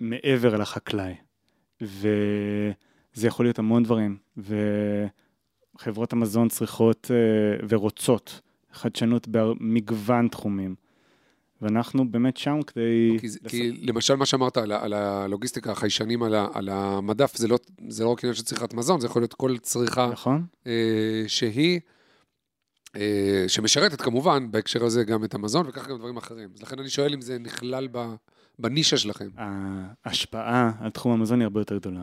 [0.00, 1.14] מעבר לחקלאי,
[1.80, 4.16] וזה יכול להיות המון דברים,
[5.76, 8.40] וחברות המזון צריכות אה, ורוצות
[8.72, 10.74] חדשנות במגוון תחומים.
[11.62, 13.16] ואנחנו באמת שם כדי...
[13.20, 13.38] כי, לס...
[13.48, 18.08] כי למשל מה שאמרת על, על הלוגיסטיקה, החיישנים על, על המדף, זה לא, זה לא
[18.08, 20.46] רק עניין של צריכת מזון, זה יכול להיות כל צריכה נכון.
[20.66, 21.80] אה, שהיא,
[22.96, 26.48] אה, שמשרתת כמובן בהקשר הזה גם את המזון וכך גם דברים אחרים.
[26.54, 28.14] אז לכן אני שואל אם זה נכלל ב,
[28.58, 29.28] בנישה שלכם.
[30.04, 32.02] ההשפעה על תחום המזון היא הרבה יותר גדולה.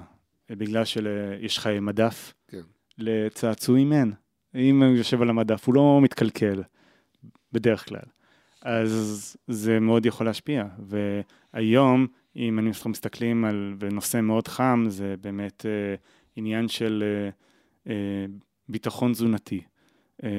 [0.50, 2.62] בגלל שיש חיי מדף, כן.
[2.98, 4.14] לצעצועים אין.
[4.56, 6.64] אם הוא יושב על המדף, הוא לא מתקלקל,
[7.52, 8.04] בדרך כלל.
[8.64, 10.66] אז זה מאוד יכול להשפיע.
[11.54, 15.96] והיום, אם אנחנו מסתכלים על, נושא מאוד חם, זה באמת אה,
[16.36, 17.30] עניין של אה,
[17.94, 18.26] אה,
[18.70, 19.62] ביטחון תזונתי.
[20.24, 20.30] אה,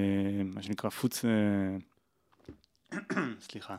[0.54, 1.24] מה שנקרא פוץ...
[1.24, 1.76] אה,
[3.50, 3.76] סליחה.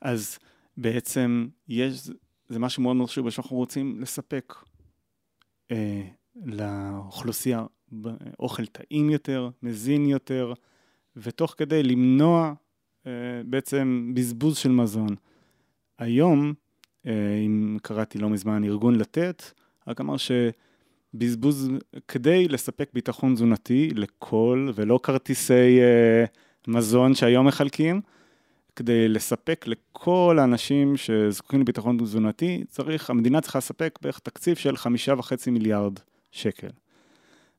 [0.00, 0.38] אז
[0.76, 2.10] בעצם יש,
[2.48, 4.54] זה משהו מאוד מאוד חשוב שאנחנו רוצים לספק
[5.70, 6.08] אה,
[6.44, 7.66] לאוכלוסייה
[8.38, 10.52] אוכל טעים יותר, מזין יותר,
[11.16, 12.52] ותוך כדי למנוע אה,
[13.44, 15.16] בעצם בזבוז של מזון.
[15.98, 16.54] היום,
[17.06, 17.12] אה,
[17.46, 19.42] אם קראתי לא מזמן ארגון לתת,
[19.86, 21.70] רק אמר שבזבוז,
[22.08, 26.24] כדי לספק ביטחון תזונתי לכל, ולא כרטיסי אה,
[26.68, 28.00] מזון שהיום מחלקים,
[28.76, 35.14] כדי לספק לכל האנשים שזקוקים לביטחון תזונתי, צריך, המדינה צריכה לספק בערך תקציב של חמישה
[35.18, 35.98] וחצי מיליארד
[36.30, 36.70] שקל.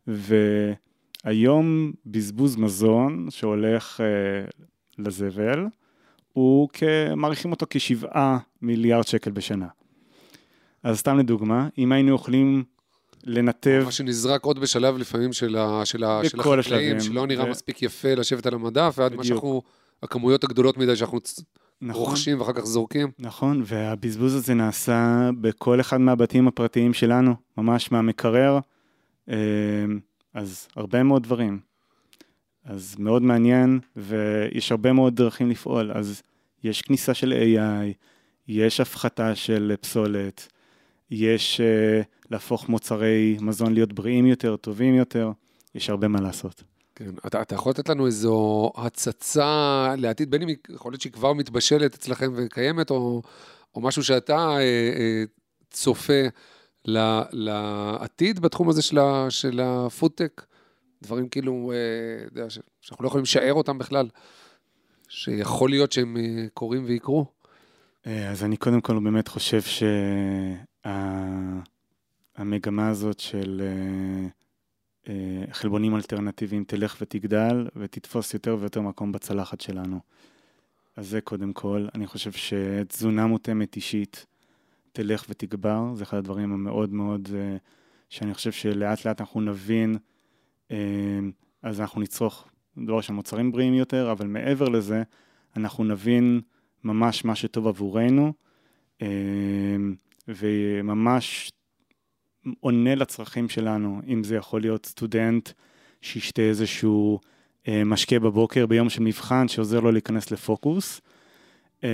[0.08, 4.02] והיום בזבוז מזון שהולך
[4.99, 5.65] לזבל,
[6.33, 6.69] הוא
[7.15, 9.67] מעריכים אותו כשבעה מיליארד שקל בשנה.
[10.83, 12.63] אז סתם לדוגמה, אם היינו יכולים
[13.23, 13.81] לנתב...
[13.85, 17.50] מה שנזרק עוד בשלב לפעמים של, ה, של, ה, של החקלאים, השלבים, שלא נראה ו...
[17.50, 19.62] מספיק יפה לשבת על המדף, ועד מה שאנחנו,
[20.04, 21.19] הכמויות הגדולות מדי שאנחנו
[21.81, 23.12] נכון, רוכשים ואחר כך זורקים.
[23.19, 28.60] נכון, והבזבוז הזה נעשה בכל אחד מהבתים הפרטיים שלנו, ממש מהמקרר,
[29.29, 29.35] אה,
[30.33, 31.60] אז הרבה מאוד דברים.
[32.69, 35.91] אז מאוד מעניין, ויש הרבה מאוד דרכים לפעול.
[35.91, 36.21] אז
[36.63, 37.93] יש כניסה של AI,
[38.47, 40.47] יש הפחתה של פסולת,
[41.11, 45.31] יש uh, להפוך מוצרי מזון להיות בריאים יותר, טובים יותר,
[45.75, 46.63] יש הרבה מה לעשות.
[46.95, 51.33] כן, אתה, אתה יכול לתת לנו איזו הצצה לעתיד, בין אם יכול להיות שהיא כבר
[51.33, 53.21] מתבשלת אצלכם וקיימת, או,
[53.75, 55.23] או משהו שאתה אה, אה,
[55.71, 56.23] צופה
[56.85, 58.99] ל, לעתיד בתחום הזה של,
[59.29, 60.45] של הפודטק,
[61.02, 64.10] דברים כאילו, אה, יודע, ש, שאנחנו לא יכולים לשער אותם בכלל,
[65.10, 67.25] שיכול להיות שהם אה, קורים ויקרו.
[68.08, 69.62] אה, אז אני קודם כל באמת חושב
[72.35, 73.62] שהמגמה הזאת של
[75.52, 80.00] חלבונים אלטרנטיביים תלך ותגדל ותתפוס יותר ויותר מקום בצלחת שלנו.
[80.95, 81.87] אז זה קודם כל.
[81.95, 84.25] אני חושב שתזונה מותאמת אישית
[84.91, 87.29] תלך ותגבר, זה אחד הדברים המאוד מאוד,
[88.10, 89.97] שאני חושב שלאט לאט אנחנו נבין,
[91.63, 92.47] אז אנחנו נצרוך
[92.77, 95.03] דור של מוצרים בריאים יותר, אבל מעבר לזה,
[95.57, 96.41] אנחנו נבין
[96.83, 98.33] ממש מה שטוב עבורנו,
[99.01, 99.07] אה,
[100.27, 101.51] וממש
[102.59, 105.49] עונה לצרכים שלנו, אם זה יכול להיות סטודנט
[106.01, 107.19] שישתה איזשהו
[107.67, 111.01] אה, משקה בבוקר ביום של מבחן שעוזר לו להיכנס לפוקוס,
[111.83, 111.89] אה,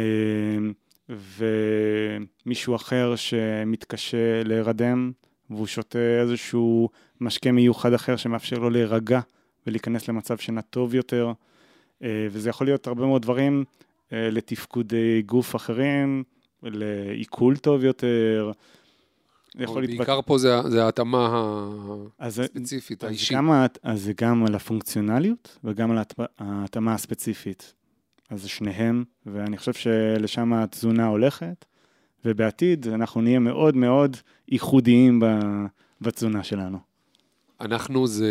[2.46, 5.12] ומישהו אחר שמתקשה להירדם
[5.50, 6.90] והוא שותה איזשהו
[7.22, 9.20] משקה מיוחד אחר שמאפשר לו להירגע
[9.68, 11.32] ולהיכנס למצב שינה טוב יותר,
[12.04, 13.64] אה, וזה יכול להיות הרבה מאוד דברים
[14.14, 16.24] אה, לתפקודי גוף אחרים,
[16.64, 18.52] לעיכול טוב יותר.
[19.56, 21.50] יכול אבל להתבטא- בעיקר פה זה, זה ההתאמה
[22.20, 23.38] אז הספציפית, אז האישית.
[23.38, 23.50] גם,
[23.84, 27.74] אז זה גם על הפונקציונליות וגם על ההת- ההתאמה הספציפית.
[28.30, 31.66] אז זה שניהם, ואני חושב שלשם התזונה הולכת,
[32.26, 34.18] ובעתיד אנחנו נהיה מאוד מאוד
[34.50, 35.22] ייחודיים
[36.02, 36.78] בתזונה שלנו.
[37.62, 38.30] אנחנו זה...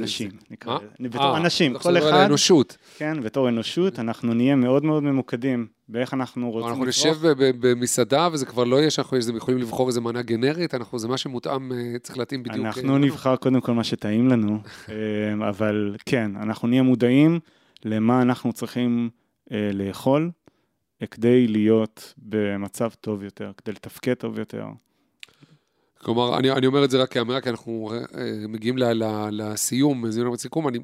[0.00, 0.78] אנשים, זה- נקרא?
[1.00, 1.08] לזה.
[1.08, 2.76] בתור אה, אנשים, כל אחד, האנושות.
[2.98, 7.06] כן, בתור אנושות, אנחנו נהיה מאוד מאוד ממוקדים באיך אנחנו רוצים אנחנו לצרוך.
[7.16, 10.98] נשב ב- ב- במסעדה, וזה כבר לא יהיה שאנחנו יכולים לבחור איזה מנה גנרית, אנחנו,
[10.98, 12.66] זה מה שמותאם, אה, צריך להתאים בדיוק.
[12.66, 14.58] אנחנו אה, נבחר קודם כל מה שטעים לנו,
[15.50, 17.40] אבל כן, אנחנו נהיה מודעים
[17.84, 19.10] למה אנחנו צריכים
[19.72, 20.30] לאכול
[21.06, 24.64] כדי להיות במצב טוב יותר, כדי לתפקד טוב יותר.
[25.98, 30.10] כלומר, אני, אני אומר את זה רק כאמירה, כי אנחנו אה, מגיעים ל, ל, לסיום,
[30.10, 30.78] זיון הסיכום, אני,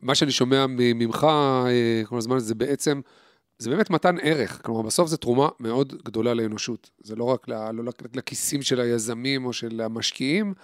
[0.00, 1.26] מה שאני שומע ממך
[1.66, 3.00] אה, כל הזמן זה בעצם,
[3.58, 6.90] זה באמת מתן ערך, כלומר, בסוף זו תרומה מאוד גדולה לאנושות.
[7.00, 10.54] זה לא רק, ל, לא רק לכיסים של היזמים או של המשקיעים,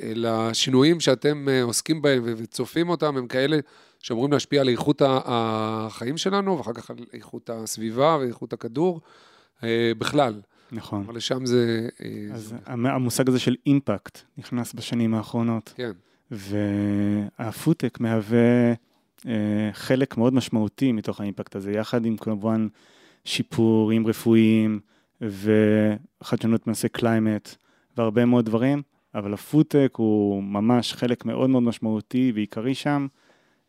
[0.00, 3.58] אלא השינויים שאתם אה, עוסקים בהם וצופים אותם, הם כאלה
[4.06, 9.00] שאמורים להשפיע על איכות החיים שלנו, ואחר כך על איכות הסביבה ואיכות הכדור,
[9.64, 10.40] אה, בכלל.
[10.72, 10.98] נכון.
[11.04, 11.88] כלומר, לשם זה...
[12.04, 15.90] אה, אז זה- המ- המושג הזה של אימפקט נכנס בשנים האחרונות, כן.
[16.30, 18.72] והפודטק מהווה
[19.26, 19.32] אה,
[19.72, 22.68] חלק מאוד משמעותי מתוך האימפקט הזה, יחד עם כמובן
[23.24, 24.80] שיפורים רפואיים
[25.20, 27.54] וחדשנות בנושא climate
[27.96, 28.82] והרבה מאוד דברים,
[29.14, 33.06] אבל הפודטק הוא ממש חלק מאוד מאוד משמעותי ועיקרי שם,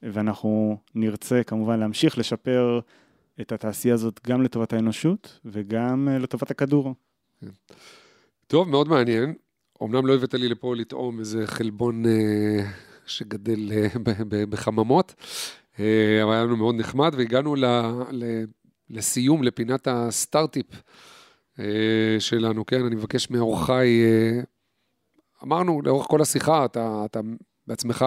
[0.02, 2.80] ואנחנו נרצה כמובן להמשיך לשפר
[3.42, 6.96] את התעשייה הזאת גם לטובת האנושות וגם אה, לטובת הכדור.
[8.48, 9.34] טוב, מאוד מעניין.
[9.84, 12.66] אמנם לא הבאת לי לפה לטעום איזה חלבון אה,
[13.06, 15.16] שגדל אה, ב- ב- בחממות,
[15.80, 17.66] אה, אבל היה לנו מאוד נחמד, והגענו ל,
[18.12, 18.44] ל,
[18.90, 20.66] לסיום, לפינת הסטארט-טיפ
[21.60, 22.86] אה, שלנו, כן?
[22.86, 24.42] אני מבקש מאורחי, אה,
[25.44, 27.20] אמרנו לאורך כל השיחה, אתה, אתה
[27.68, 28.06] בעצמך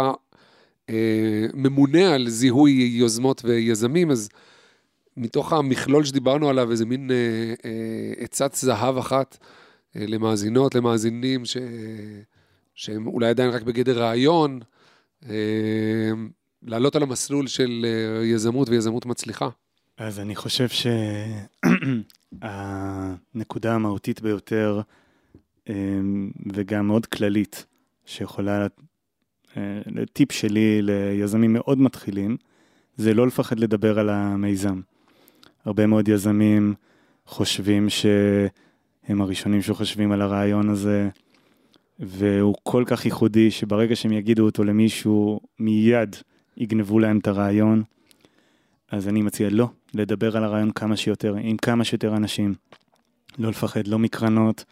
[1.55, 4.28] ממונה על זיהוי יוזמות ויזמים, אז
[5.16, 7.16] מתוך המכלול שדיברנו עליו, איזה מין אה,
[7.64, 9.38] אה, עצת זהב אחת.
[9.97, 11.57] אה, למאזינות, למאזינים ש...
[12.74, 14.61] שהם אולי עדיין רק בגדר רעיון,
[15.28, 16.11] אה,
[16.62, 19.49] לעלות על המסלול של אה, יזמות ויזמות מצליחה.
[19.99, 20.68] אז אני חושב
[22.43, 24.80] שהנקודה המהותית ביותר,
[26.53, 27.66] וגם מאוד כללית,
[28.07, 28.66] שיכולה, אה,
[30.12, 32.36] טיפ שלי ליזמים מאוד מתחילים,
[32.96, 34.80] זה לא לפחד לדבר על המיזם.
[35.64, 36.74] הרבה מאוד יזמים
[37.26, 41.09] חושבים שהם הראשונים שחושבים על הרעיון הזה,
[41.98, 46.16] והוא כל כך ייחודי, שברגע שהם יגידו אותו למישהו, מיד
[46.57, 47.82] יגנבו להם את הרעיון.
[48.90, 52.55] אז אני מציע לא, לדבר על הרעיון כמה שיותר, עם כמה שיותר אנשים.
[53.38, 54.64] לא לפחד, לא מקרנות.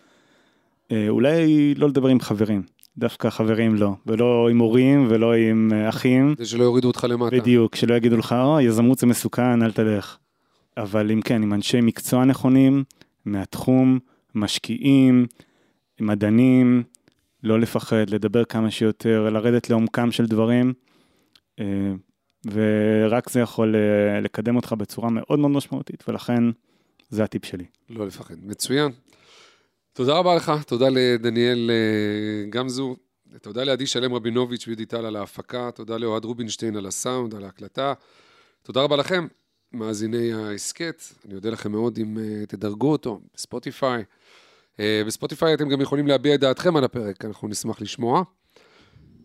[0.92, 2.62] אה, אולי לא לדבר עם חברים,
[2.98, 6.34] דווקא חברים לא, ולא עם הורים ולא עם אה, אחים.
[6.34, 7.36] כדי שלא יורידו אותך למטה.
[7.36, 10.16] בדיוק, שלא יגידו לך, או, יזמות זה מסוכן, אל תלך.
[10.76, 12.84] אבל אם כן, עם אנשי מקצוע נכונים,
[13.24, 13.98] מהתחום,
[14.34, 15.26] משקיעים,
[16.00, 16.82] מדענים,
[17.42, 20.72] לא לפחד, לדבר כמה שיותר, לרדת לעומקם של דברים,
[21.60, 21.64] אה,
[22.52, 26.44] ורק זה יכול אה, לקדם אותך בצורה מאוד מאוד משמעותית, ולכן
[27.10, 27.64] זה הטיפ שלי.
[27.90, 28.34] לא לפחד.
[28.42, 28.92] מצוין.
[29.98, 32.96] תודה רבה לך, תודה לדניאל אה, גמזו,
[33.42, 37.92] תודה לעדי שלם רבינוביץ' ויהודי טל על ההפקה, תודה לאוהד רובינשטיין על הסאונד, על ההקלטה.
[38.62, 39.26] תודה רבה לכם,
[39.72, 41.02] מאזיני ההסכת.
[41.26, 44.04] אני אודה לכם מאוד אם uh, תדרגו אותו בספוטיפיי.
[44.76, 48.22] Uh, בספוטיפיי אתם גם יכולים להביע את דעתכם על הפרק, אנחנו נשמח לשמוע.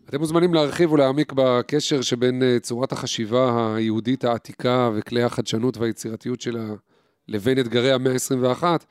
[0.08, 6.64] אתם מוזמנים להרחיב ולהעמיק בקשר שבין צורת החשיבה היהודית העתיקה וכלי החדשנות והיצירתיות שלה
[7.28, 8.84] לבין אתגרי המאה ה-21 uh,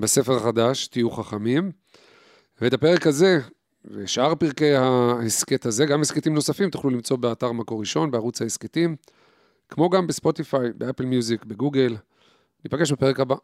[0.00, 1.70] בספר החדש, תהיו חכמים.
[2.60, 3.40] ואת הפרק הזה
[3.84, 8.96] ושאר פרקי ההסכת הזה, גם הסכתים נוספים, תוכלו למצוא באתר מקור ראשון, בערוץ ההסכתים,
[9.68, 11.96] כמו גם בספוטיפיי, באפל מיוזיק, בגוגל.
[12.64, 13.34] ניפגש בפרק הבא.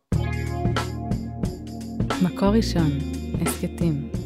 [2.22, 2.90] מקור ראשון,
[3.40, 4.21] הסכתים.